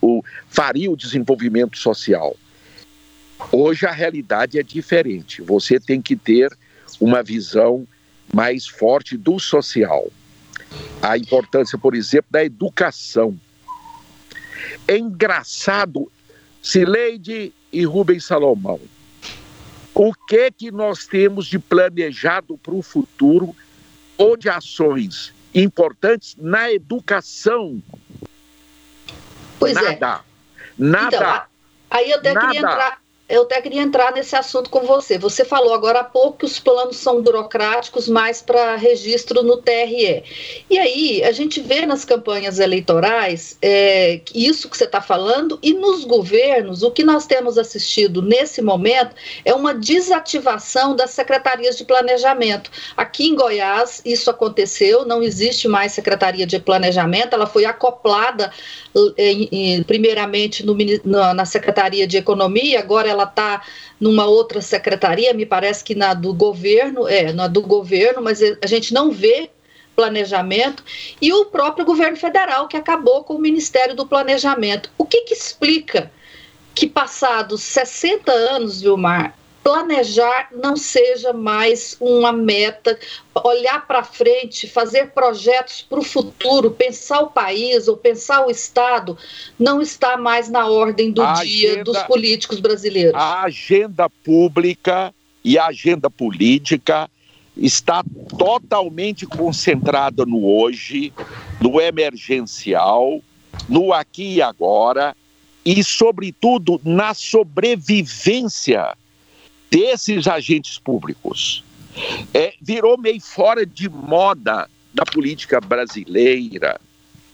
o, 0.00 0.24
faria 0.48 0.90
o 0.90 0.96
desenvolvimento 0.96 1.76
social. 1.76 2.34
Hoje 3.52 3.86
a 3.86 3.92
realidade 3.92 4.58
é 4.58 4.62
diferente. 4.62 5.42
Você 5.42 5.78
tem 5.78 6.00
que 6.00 6.16
ter 6.16 6.50
uma 6.98 7.22
visão 7.22 7.86
mais 8.32 8.66
forte 8.66 9.16
do 9.16 9.38
social 9.38 10.10
a 11.02 11.18
importância, 11.18 11.76
por 11.76 11.94
exemplo, 11.94 12.28
da 12.30 12.44
educação. 12.44 13.38
É 14.88 14.96
engraçado, 14.96 16.10
Sileide 16.62 17.52
e 17.72 17.84
Rubens 17.84 18.24
Salomão, 18.24 18.80
o 19.94 20.12
que 20.14 20.50
que 20.50 20.70
nós 20.70 21.06
temos 21.06 21.46
de 21.46 21.58
planejado 21.58 22.56
para 22.58 22.74
o 22.74 22.82
futuro 22.82 23.54
ou 24.16 24.36
de 24.36 24.48
ações 24.48 25.32
importantes 25.54 26.34
na 26.38 26.72
educação? 26.72 27.82
Pois 29.58 29.74
nada, 29.74 29.88
é. 29.88 29.98
Nada. 29.98 30.24
Nada. 30.78 31.16
Então, 31.16 31.42
aí 31.90 32.10
eu 32.10 32.18
até 32.18 32.32
nada. 32.32 32.46
queria 32.46 32.60
entrar 32.60 33.03
eu 33.26 33.42
até 33.42 33.60
queria 33.62 33.80
entrar 33.80 34.12
nesse 34.12 34.36
assunto 34.36 34.68
com 34.68 34.80
você. 34.80 35.16
Você 35.16 35.46
falou 35.46 35.72
agora 35.72 36.00
há 36.00 36.04
pouco 36.04 36.38
que 36.38 36.44
os 36.44 36.60
planos 36.60 36.98
são 36.98 37.22
burocráticos, 37.22 38.06
mais 38.06 38.42
para 38.42 38.76
registro 38.76 39.42
no 39.42 39.56
TRE. 39.56 40.22
E 40.68 40.78
aí, 40.78 41.24
a 41.24 41.32
gente 41.32 41.60
vê 41.60 41.86
nas 41.86 42.04
campanhas 42.04 42.58
eleitorais 42.58 43.56
é, 43.62 44.20
isso 44.34 44.68
que 44.68 44.76
você 44.76 44.84
está 44.84 45.00
falando, 45.00 45.58
e 45.62 45.72
nos 45.72 46.04
governos, 46.04 46.82
o 46.82 46.90
que 46.90 47.02
nós 47.02 47.26
temos 47.26 47.56
assistido 47.56 48.20
nesse 48.20 48.60
momento 48.60 49.16
é 49.42 49.54
uma 49.54 49.72
desativação 49.72 50.94
das 50.94 51.10
secretarias 51.10 51.78
de 51.78 51.84
planejamento. 51.84 52.70
Aqui 52.94 53.28
em 53.28 53.34
Goiás, 53.34 54.02
isso 54.04 54.28
aconteceu, 54.28 55.06
não 55.06 55.22
existe 55.22 55.66
mais 55.66 55.92
secretaria 55.92 56.46
de 56.46 56.58
planejamento, 56.58 57.32
ela 57.32 57.46
foi 57.46 57.64
acoplada, 57.64 58.52
é, 59.16 59.82
primeiramente, 59.86 60.64
no, 60.64 60.76
na 61.34 61.44
Secretaria 61.46 62.06
de 62.06 62.18
Economia, 62.18 62.80
agora 62.80 63.14
ela 63.14 63.23
ela 63.24 63.30
está 63.30 63.62
numa 63.98 64.26
outra 64.26 64.60
secretaria, 64.60 65.32
me 65.32 65.46
parece 65.46 65.82
que 65.82 65.94
na 65.94 66.14
do 66.14 66.32
governo, 66.32 67.08
é, 67.08 67.32
na 67.32 67.48
do 67.48 67.62
governo, 67.62 68.22
mas 68.22 68.40
a 68.42 68.66
gente 68.66 68.92
não 68.92 69.10
vê 69.10 69.50
planejamento, 69.96 70.82
e 71.20 71.32
o 71.32 71.46
próprio 71.46 71.86
governo 71.86 72.16
federal, 72.16 72.66
que 72.66 72.76
acabou 72.76 73.22
com 73.22 73.34
o 73.34 73.40
Ministério 73.40 73.94
do 73.94 74.04
Planejamento. 74.04 74.90
O 74.98 75.04
que, 75.04 75.22
que 75.22 75.34
explica 75.34 76.10
que, 76.74 76.88
passados 76.88 77.62
60 77.62 78.30
anos, 78.32 78.82
Vilmar, 78.82 79.38
planejar 79.64 80.50
não 80.52 80.76
seja 80.76 81.32
mais 81.32 81.96
uma 81.98 82.30
meta, 82.30 82.98
olhar 83.42 83.86
para 83.86 84.04
frente, 84.04 84.68
fazer 84.68 85.12
projetos 85.12 85.80
para 85.80 85.98
o 85.98 86.04
futuro, 86.04 86.70
pensar 86.70 87.20
o 87.20 87.30
país 87.30 87.88
ou 87.88 87.96
pensar 87.96 88.46
o 88.46 88.50
Estado, 88.50 89.16
não 89.58 89.80
está 89.80 90.18
mais 90.18 90.50
na 90.50 90.68
ordem 90.68 91.10
do 91.10 91.22
a 91.22 91.42
dia 91.42 91.70
agenda, 91.70 91.84
dos 91.84 92.02
políticos 92.02 92.60
brasileiros. 92.60 93.14
A 93.14 93.44
agenda 93.44 94.10
pública 94.10 95.14
e 95.42 95.58
a 95.58 95.66
agenda 95.66 96.10
política 96.10 97.10
está 97.56 98.04
totalmente 98.36 99.24
concentrada 99.24 100.26
no 100.26 100.46
hoje, 100.46 101.10
no 101.58 101.80
emergencial, 101.80 103.22
no 103.66 103.94
aqui 103.94 104.34
e 104.34 104.42
agora 104.42 105.16
e, 105.64 105.82
sobretudo, 105.82 106.78
na 106.84 107.14
sobrevivência 107.14 108.94
desses 109.74 110.28
agentes 110.28 110.78
públicos. 110.78 111.64
É, 112.32 112.54
virou 112.62 112.96
meio 112.96 113.20
fora 113.20 113.66
de 113.66 113.88
moda 113.88 114.70
na 114.94 115.04
política 115.04 115.60
brasileira 115.60 116.80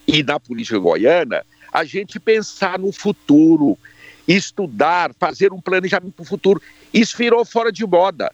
e 0.06 0.22
na 0.22 0.40
política 0.40 0.78
goiana 0.78 1.44
a 1.70 1.84
gente 1.84 2.18
pensar 2.18 2.78
no 2.78 2.92
futuro, 2.92 3.78
estudar, 4.26 5.12
fazer 5.18 5.52
um 5.52 5.60
planejamento 5.60 6.14
para 6.14 6.22
o 6.22 6.26
futuro. 6.26 6.62
Isso 6.94 7.14
virou 7.16 7.44
fora 7.44 7.70
de 7.70 7.86
moda. 7.86 8.32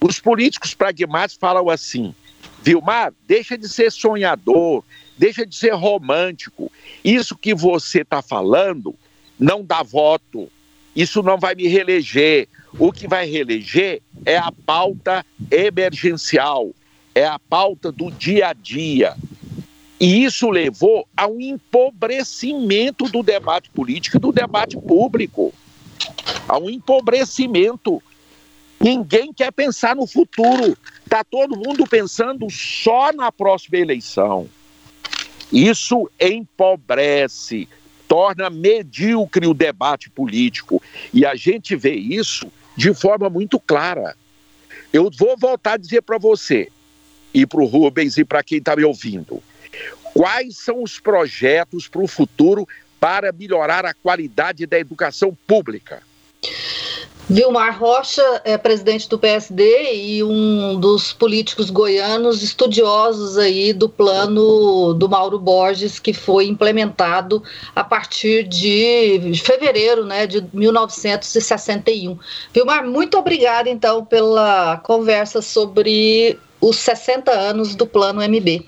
Os 0.00 0.20
políticos 0.20 0.72
pragmáticos 0.72 1.40
falam 1.40 1.68
assim: 1.68 2.14
Vilmar, 2.62 3.12
deixa 3.26 3.58
de 3.58 3.68
ser 3.68 3.90
sonhador, 3.90 4.84
deixa 5.16 5.44
de 5.44 5.56
ser 5.56 5.74
romântico. 5.74 6.70
Isso 7.04 7.36
que 7.36 7.52
você 7.52 8.02
está 8.02 8.22
falando 8.22 8.94
não 9.36 9.64
dá 9.64 9.82
voto. 9.82 10.48
Isso 10.98 11.22
não 11.22 11.38
vai 11.38 11.54
me 11.54 11.68
reeleger. 11.68 12.48
O 12.76 12.90
que 12.90 13.06
vai 13.06 13.24
reeleger 13.24 14.02
é 14.26 14.36
a 14.36 14.50
pauta 14.50 15.24
emergencial, 15.48 16.72
é 17.14 17.24
a 17.24 17.38
pauta 17.38 17.92
do 17.92 18.10
dia 18.10 18.48
a 18.48 18.52
dia. 18.52 19.14
E 20.00 20.24
isso 20.24 20.50
levou 20.50 21.06
a 21.16 21.28
um 21.28 21.40
empobrecimento 21.40 23.04
do 23.04 23.22
debate 23.22 23.70
político 23.70 24.16
e 24.16 24.20
do 24.20 24.32
debate 24.32 24.76
público. 24.76 25.54
A 26.48 26.58
um 26.58 26.68
empobrecimento. 26.68 28.02
Ninguém 28.80 29.32
quer 29.32 29.52
pensar 29.52 29.94
no 29.94 30.04
futuro. 30.04 30.76
Está 31.04 31.22
todo 31.22 31.56
mundo 31.56 31.86
pensando 31.86 32.50
só 32.50 33.12
na 33.12 33.30
próxima 33.30 33.78
eleição. 33.78 34.48
Isso 35.52 36.10
empobrece, 36.20 37.68
torna 38.08 38.50
medíocre 38.50 39.46
o 39.46 39.54
debate 39.54 40.10
político. 40.10 40.82
E 41.14 41.24
a 41.24 41.36
gente 41.36 41.76
vê 41.76 41.92
isso 41.94 42.50
de 42.76 42.92
forma 42.94 43.28
muito 43.28 43.60
clara. 43.60 44.16
Eu 44.92 45.10
vou 45.16 45.36
voltar 45.36 45.74
a 45.74 45.76
dizer 45.76 46.00
para 46.02 46.16
você, 46.16 46.70
e 47.32 47.46
para 47.46 47.60
o 47.60 47.66
Rubens 47.66 48.16
e 48.16 48.24
para 48.24 48.42
quem 48.42 48.58
está 48.58 48.74
me 48.74 48.84
ouvindo, 48.84 49.42
quais 50.14 50.56
são 50.56 50.82
os 50.82 50.98
projetos 50.98 51.86
para 51.86 52.00
o 52.00 52.08
futuro 52.08 52.66
para 52.98 53.30
melhorar 53.32 53.84
a 53.84 53.94
qualidade 53.94 54.66
da 54.66 54.78
educação 54.78 55.36
pública? 55.46 56.02
Vilmar 57.30 57.78
Rocha 57.78 58.40
é 58.42 58.56
presidente 58.56 59.06
do 59.06 59.18
PSD 59.18 59.94
e 59.94 60.24
um 60.24 60.80
dos 60.80 61.12
políticos 61.12 61.68
goianos 61.68 62.42
estudiosos 62.42 63.36
aí 63.36 63.74
do 63.74 63.86
plano 63.86 64.94
do 64.94 65.10
Mauro 65.10 65.38
Borges 65.38 65.98
que 65.98 66.14
foi 66.14 66.46
implementado 66.46 67.42
a 67.76 67.84
partir 67.84 68.44
de 68.44 69.34
fevereiro, 69.44 70.06
né, 70.06 70.26
de 70.26 70.42
1961. 70.54 72.18
Vilmar, 72.50 72.86
muito 72.86 73.18
obrigada 73.18 73.68
então 73.68 74.02
pela 74.06 74.78
conversa 74.78 75.42
sobre 75.42 76.38
os 76.58 76.78
60 76.78 77.30
anos 77.30 77.74
do 77.74 77.86
plano 77.86 78.22
MB. 78.22 78.64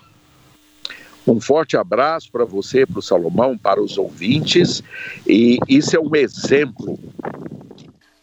Um 1.25 1.41
forte 1.41 1.75
abraço 1.75 2.31
para 2.31 2.45
você, 2.45 2.85
para 2.85 2.99
o 2.99 3.01
Salomão, 3.01 3.57
para 3.57 3.81
os 3.81 3.97
ouvintes. 3.97 4.83
E 5.27 5.57
isso 5.67 5.95
é 5.95 5.99
um 5.99 6.15
exemplo 6.15 6.99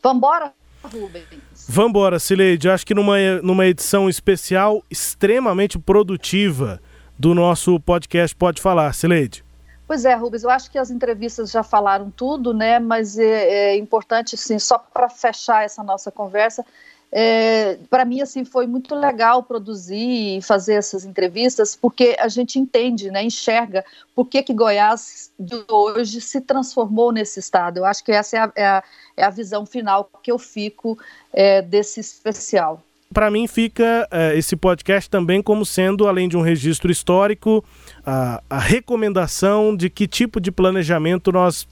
Vambora, 0.08 0.54
Rubens. 0.82 1.66
Vambora, 1.68 2.18
Cileide. 2.18 2.70
Acho 2.70 2.86
que 2.86 2.94
numa, 2.94 3.18
numa 3.42 3.66
edição 3.66 4.08
especial 4.08 4.82
extremamente 4.90 5.78
produtiva 5.78 6.80
do 7.18 7.34
nosso 7.34 7.78
podcast 7.78 8.34
Pode 8.34 8.62
Falar, 8.62 8.94
Cileide. 8.94 9.44
Pois 9.86 10.06
é, 10.06 10.14
Rubens, 10.14 10.44
eu 10.44 10.50
acho 10.50 10.70
que 10.70 10.78
as 10.78 10.90
entrevistas 10.90 11.50
já 11.50 11.62
falaram 11.62 12.10
tudo, 12.10 12.54
né? 12.54 12.78
Mas 12.78 13.18
é, 13.18 13.72
é 13.72 13.76
importante, 13.76 14.34
sim, 14.34 14.58
só 14.58 14.78
para 14.78 15.10
fechar 15.10 15.62
essa 15.62 15.82
nossa 15.82 16.10
conversa, 16.10 16.64
é, 17.10 17.78
para 17.88 18.04
mim 18.04 18.20
assim 18.20 18.44
foi 18.44 18.66
muito 18.66 18.94
legal 18.94 19.42
produzir 19.42 20.38
e 20.38 20.42
fazer 20.42 20.74
essas 20.74 21.04
entrevistas 21.06 21.74
porque 21.74 22.14
a 22.18 22.28
gente 22.28 22.58
entende, 22.58 23.10
né, 23.10 23.22
enxerga 23.24 23.84
por 24.14 24.26
que, 24.26 24.42
que 24.42 24.52
Goiás 24.52 25.30
de 25.38 25.64
hoje 25.68 26.20
se 26.20 26.40
transformou 26.40 27.10
nesse 27.10 27.40
estado. 27.40 27.78
Eu 27.78 27.84
acho 27.84 28.04
que 28.04 28.12
essa 28.12 28.36
é 28.36 28.40
a, 28.40 28.52
é 28.54 28.66
a, 28.66 28.82
é 29.16 29.24
a 29.24 29.30
visão 29.30 29.64
final 29.64 30.10
que 30.22 30.30
eu 30.30 30.38
fico 30.38 30.98
é, 31.32 31.62
desse 31.62 32.00
especial. 32.00 32.82
Para 33.12 33.30
mim 33.30 33.46
fica 33.46 34.06
é, 34.10 34.36
esse 34.36 34.54
podcast 34.54 35.08
também 35.08 35.42
como 35.42 35.64
sendo, 35.64 36.06
além 36.06 36.28
de 36.28 36.36
um 36.36 36.42
registro 36.42 36.92
histórico, 36.92 37.64
a, 38.04 38.42
a 38.50 38.58
recomendação 38.58 39.74
de 39.74 39.88
que 39.88 40.06
tipo 40.06 40.38
de 40.38 40.52
planejamento 40.52 41.32
nós 41.32 41.66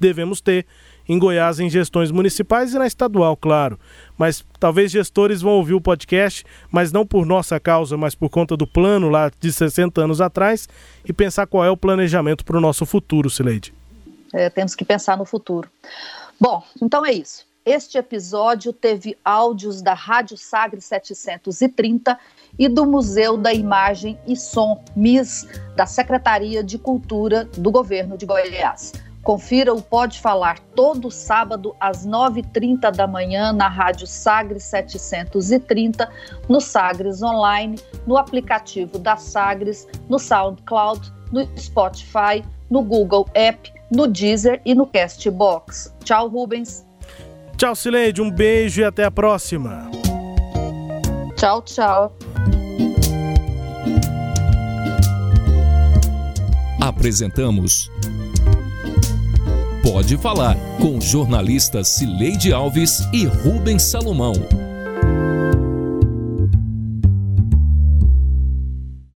devemos 0.00 0.40
ter 0.40 0.64
em 1.10 1.18
Goiás 1.18 1.58
em 1.58 1.68
gestões 1.68 2.12
municipais 2.12 2.72
e 2.72 2.78
na 2.78 2.86
estadual, 2.86 3.36
claro. 3.36 3.76
Mas 4.16 4.44
talvez 4.60 4.92
gestores 4.92 5.42
vão 5.42 5.54
ouvir 5.54 5.74
o 5.74 5.80
podcast, 5.80 6.44
mas 6.70 6.92
não 6.92 7.04
por 7.04 7.26
nossa 7.26 7.58
causa, 7.58 7.96
mas 7.96 8.14
por 8.14 8.30
conta 8.30 8.56
do 8.56 8.64
plano 8.64 9.08
lá 9.08 9.28
de 9.40 9.52
60 9.52 10.02
anos 10.02 10.20
atrás 10.20 10.68
e 11.04 11.12
pensar 11.12 11.48
qual 11.48 11.64
é 11.64 11.70
o 11.70 11.76
planejamento 11.76 12.44
para 12.44 12.56
o 12.56 12.60
nosso 12.60 12.86
futuro, 12.86 13.28
Sileide. 13.28 13.74
É, 14.32 14.48
temos 14.48 14.76
que 14.76 14.84
pensar 14.84 15.18
no 15.18 15.24
futuro. 15.24 15.68
Bom, 16.40 16.62
então 16.80 17.04
é 17.04 17.12
isso. 17.12 17.44
Este 17.66 17.98
episódio 17.98 18.72
teve 18.72 19.18
áudios 19.24 19.82
da 19.82 19.94
Rádio 19.94 20.36
Sagre 20.36 20.80
730 20.80 22.16
e 22.56 22.68
do 22.68 22.86
Museu 22.86 23.36
da 23.36 23.52
Imagem 23.52 24.16
e 24.28 24.36
Som, 24.36 24.82
MIS, 24.94 25.44
da 25.74 25.86
Secretaria 25.86 26.62
de 26.62 26.78
Cultura 26.78 27.46
do 27.46 27.72
Governo 27.72 28.16
de 28.16 28.26
Goiás. 28.26 28.92
Confira 29.22 29.74
o 29.74 29.82
Pode 29.82 30.18
Falar 30.18 30.58
todo 30.74 31.10
sábado 31.10 31.76
às 31.78 32.06
9h30 32.06 32.90
da 32.90 33.06
manhã 33.06 33.52
na 33.52 33.68
Rádio 33.68 34.06
Sagres 34.06 34.64
730, 34.64 36.10
no 36.48 36.60
Sagres 36.60 37.22
Online, 37.22 37.78
no 38.06 38.16
aplicativo 38.16 38.98
da 38.98 39.16
Sagres, 39.16 39.86
no 40.08 40.18
SoundCloud, 40.18 41.12
no 41.30 41.46
Spotify, 41.58 42.42
no 42.70 42.82
Google 42.82 43.28
App, 43.34 43.70
no 43.90 44.06
Deezer 44.06 44.60
e 44.64 44.74
no 44.74 44.86
Castbox. 44.86 45.94
Tchau, 46.02 46.28
Rubens. 46.28 46.86
Tchau, 47.56 47.74
Sileide. 47.74 48.22
Um 48.22 48.30
beijo 48.30 48.80
e 48.80 48.84
até 48.84 49.04
a 49.04 49.10
próxima. 49.10 49.90
Tchau, 51.36 51.60
tchau. 51.62 52.16
Apresentamos 56.80 57.90
Pode 59.92 60.16
Falar, 60.18 60.56
com 60.80 61.00
jornalistas 61.00 61.88
Cileide 61.88 62.52
Alves 62.52 63.00
e 63.12 63.24
Rubens 63.24 63.82
Salomão. 63.82 64.69